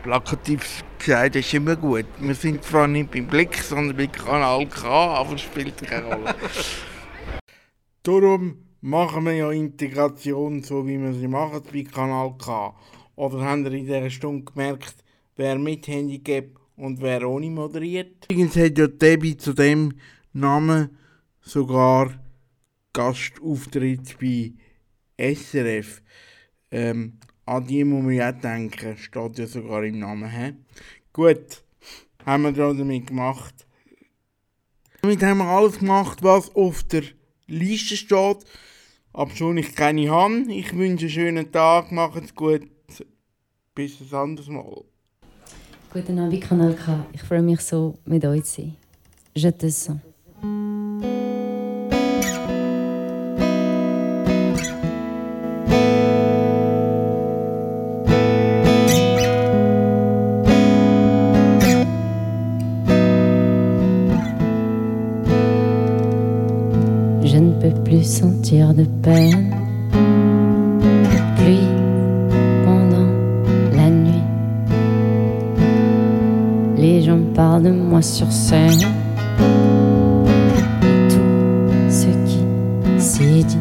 [0.04, 2.06] Plakativ gesagt ist immer gut.
[2.20, 6.36] Wir sind zwar nicht beim Blick, sondern bei Kanal K, aber es spielt keine Rolle.
[8.04, 12.74] Darum machen wir ja Integration so, wie wir sie machen bei Kanal K.
[13.16, 14.96] Oder haben ihr in dieser Stunde gemerkt,
[15.36, 16.46] wer mit Handicap
[16.78, 18.26] und wer ohne moderiert?
[18.30, 19.94] Übrigens hat ja Debbie zu dem
[20.34, 20.98] Namen
[21.42, 22.14] sogar
[22.94, 24.54] Gastauftritt bei
[25.18, 26.02] SRF.
[26.72, 30.30] Ähm, an die muss man ja denken, steht ja sogar im Namen.
[30.30, 30.54] He?
[31.14, 31.64] Gut,
[32.26, 33.66] haben wir da damit gemacht.
[35.02, 37.04] Damit haben wir alles gemacht, was auf der
[37.48, 38.46] Liste steht.
[39.14, 40.52] Aber schon ich keine habe.
[40.52, 42.68] Ich wünsche einen schönen Tag, macht's gut.
[43.74, 44.84] Bis ein anderes Mal.
[49.58, 49.98] Te sens.
[67.24, 69.47] Je ne peux plus sentir de peine.
[78.08, 78.80] Sur scène.
[81.10, 82.40] Tout ce qui
[82.98, 83.58] s'y dit.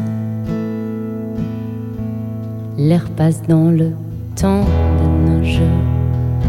[2.77, 3.91] L'air passe dans le
[4.39, 4.63] temps
[4.99, 5.77] de nos jeux,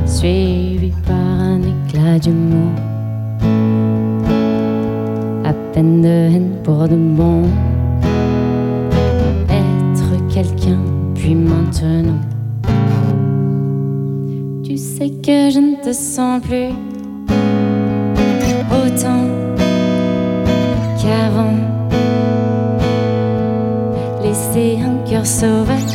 [0.07, 2.73] suivi par un éclat d'humour.
[5.45, 7.43] À peine de haine pour de bon.
[9.49, 10.79] Être quelqu'un,
[11.15, 12.21] puis maintenant.
[14.63, 16.73] Tu sais que je ne te sens plus
[18.99, 19.29] autant
[21.01, 21.57] qu'avant.
[24.23, 25.88] Laisser un cœur sauvage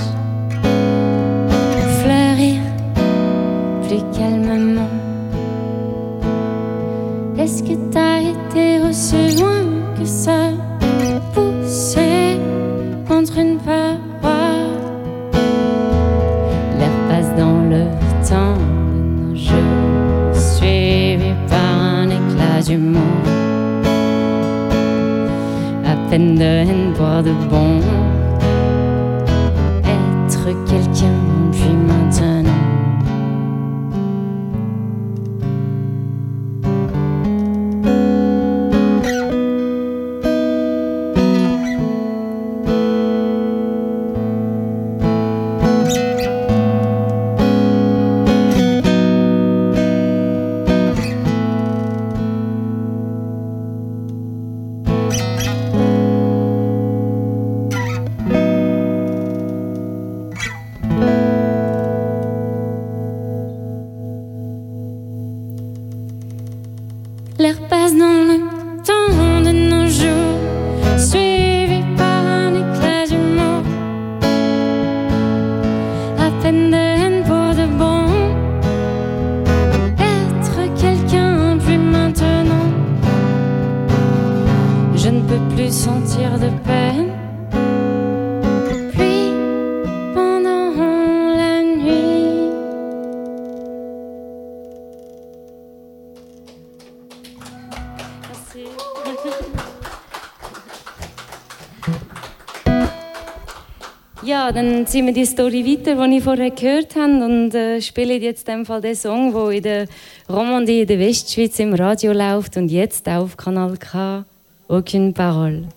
[104.52, 108.48] Dann ziehen wir die Story weiter, die ich vorher gehört habe und äh, spielen jetzt
[108.50, 109.88] in Fall den Song, der in der
[110.30, 114.26] Romandie, in der Westschweiz im Radio läuft und jetzt auf Kanal K.
[114.68, 115.70] Aucune Parole.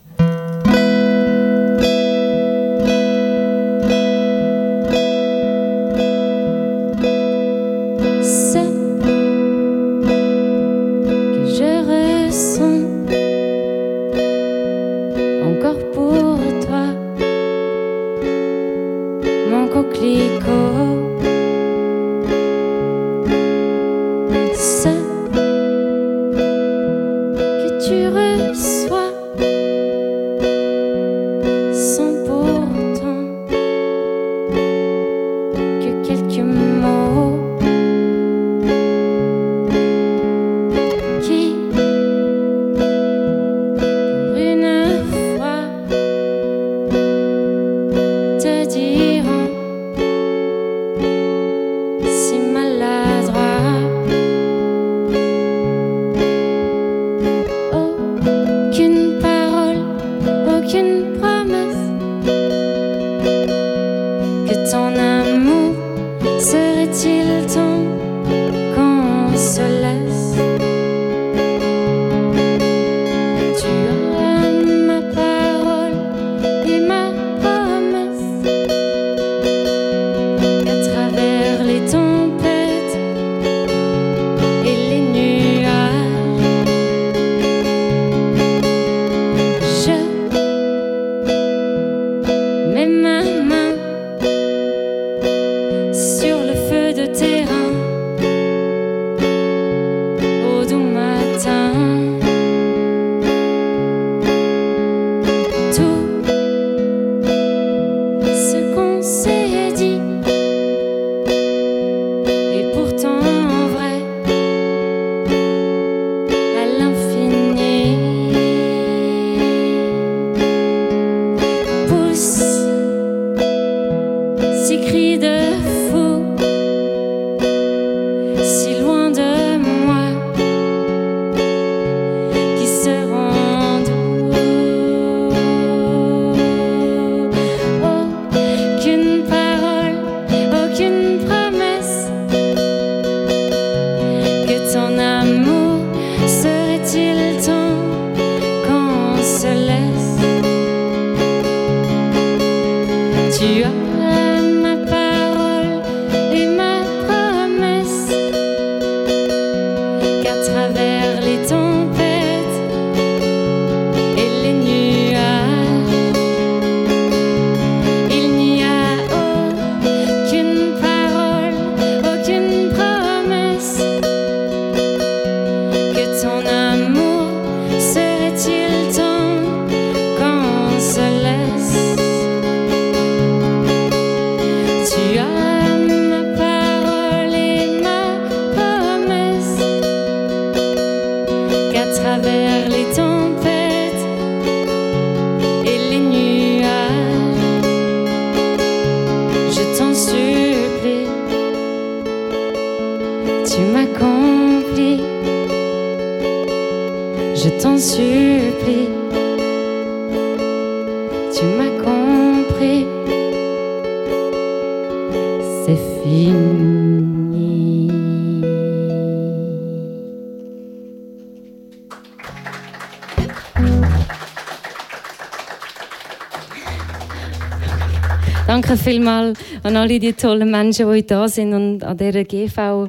[228.87, 232.89] Vielmals an alle die tollen Menschen, die da sind und an dieser GV.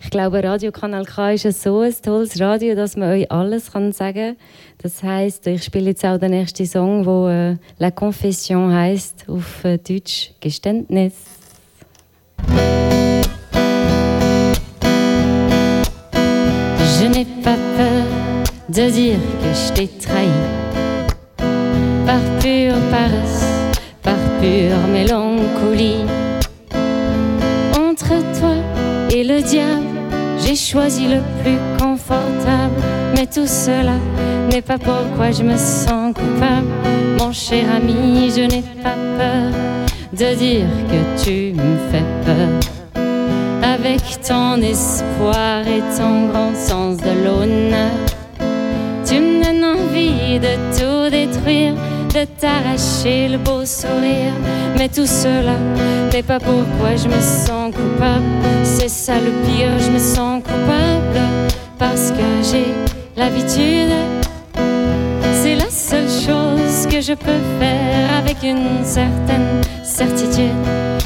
[0.00, 4.34] Ich glaube, Radiokanal K ist so ein tolles Radio, dass man euch alles kann sagen
[4.34, 4.36] kann.
[4.78, 9.64] Das heisst, ich spiele jetzt auch den nächsten Song, der äh, La Confession heisst, auf
[9.64, 11.14] äh, Deutsch Geständnis.
[17.00, 18.04] Je n'ai pas peur
[18.68, 20.28] de dire que je t'ai trahi
[22.04, 23.37] par pure paresse
[31.08, 32.74] le plus confortable.
[33.14, 33.96] Mais tout cela
[34.50, 36.68] n'est pas pourquoi je me sens coupable.
[37.18, 39.52] Mon cher ami, je n'ai pas peur
[40.12, 42.60] de dire que tu me fais peur.
[43.62, 47.92] Avec ton espoir et ton grand sens de l'honneur,
[49.06, 51.74] tu me donnes envie de tout détruire
[52.14, 54.32] de t'arracher le beau sourire.
[54.76, 55.56] Mais tout cela
[56.12, 58.24] n'est pas pourquoi je me sens coupable.
[58.64, 60.97] C'est ça le pire, je me sens coupable
[61.78, 62.66] parce que j'ai
[63.16, 63.92] l'habitude.
[65.32, 70.52] C'est la seule chose que je peux faire avec une certaine certitude.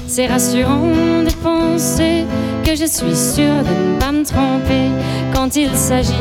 [0.07, 2.25] C'est rassurant de penser
[2.65, 4.89] que je suis sûre de ne pas me tromper
[5.33, 6.13] quand il s'agit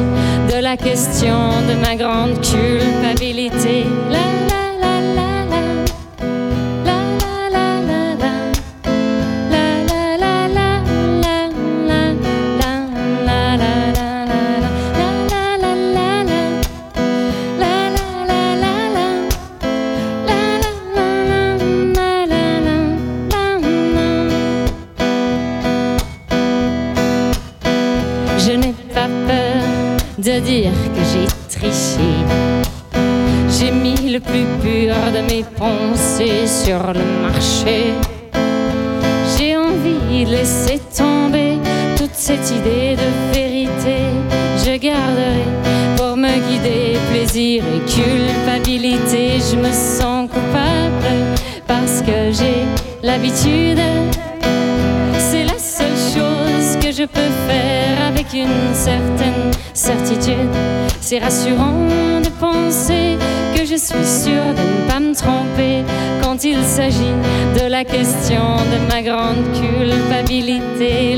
[0.50, 3.86] de la question de ma grande culpabilité.
[61.12, 63.18] C'est rassurant de penser
[63.54, 65.84] que je suis sûre de ne pas me tromper
[66.24, 67.18] quand il s'agit
[67.62, 71.18] de la question de ma grande culpabilité.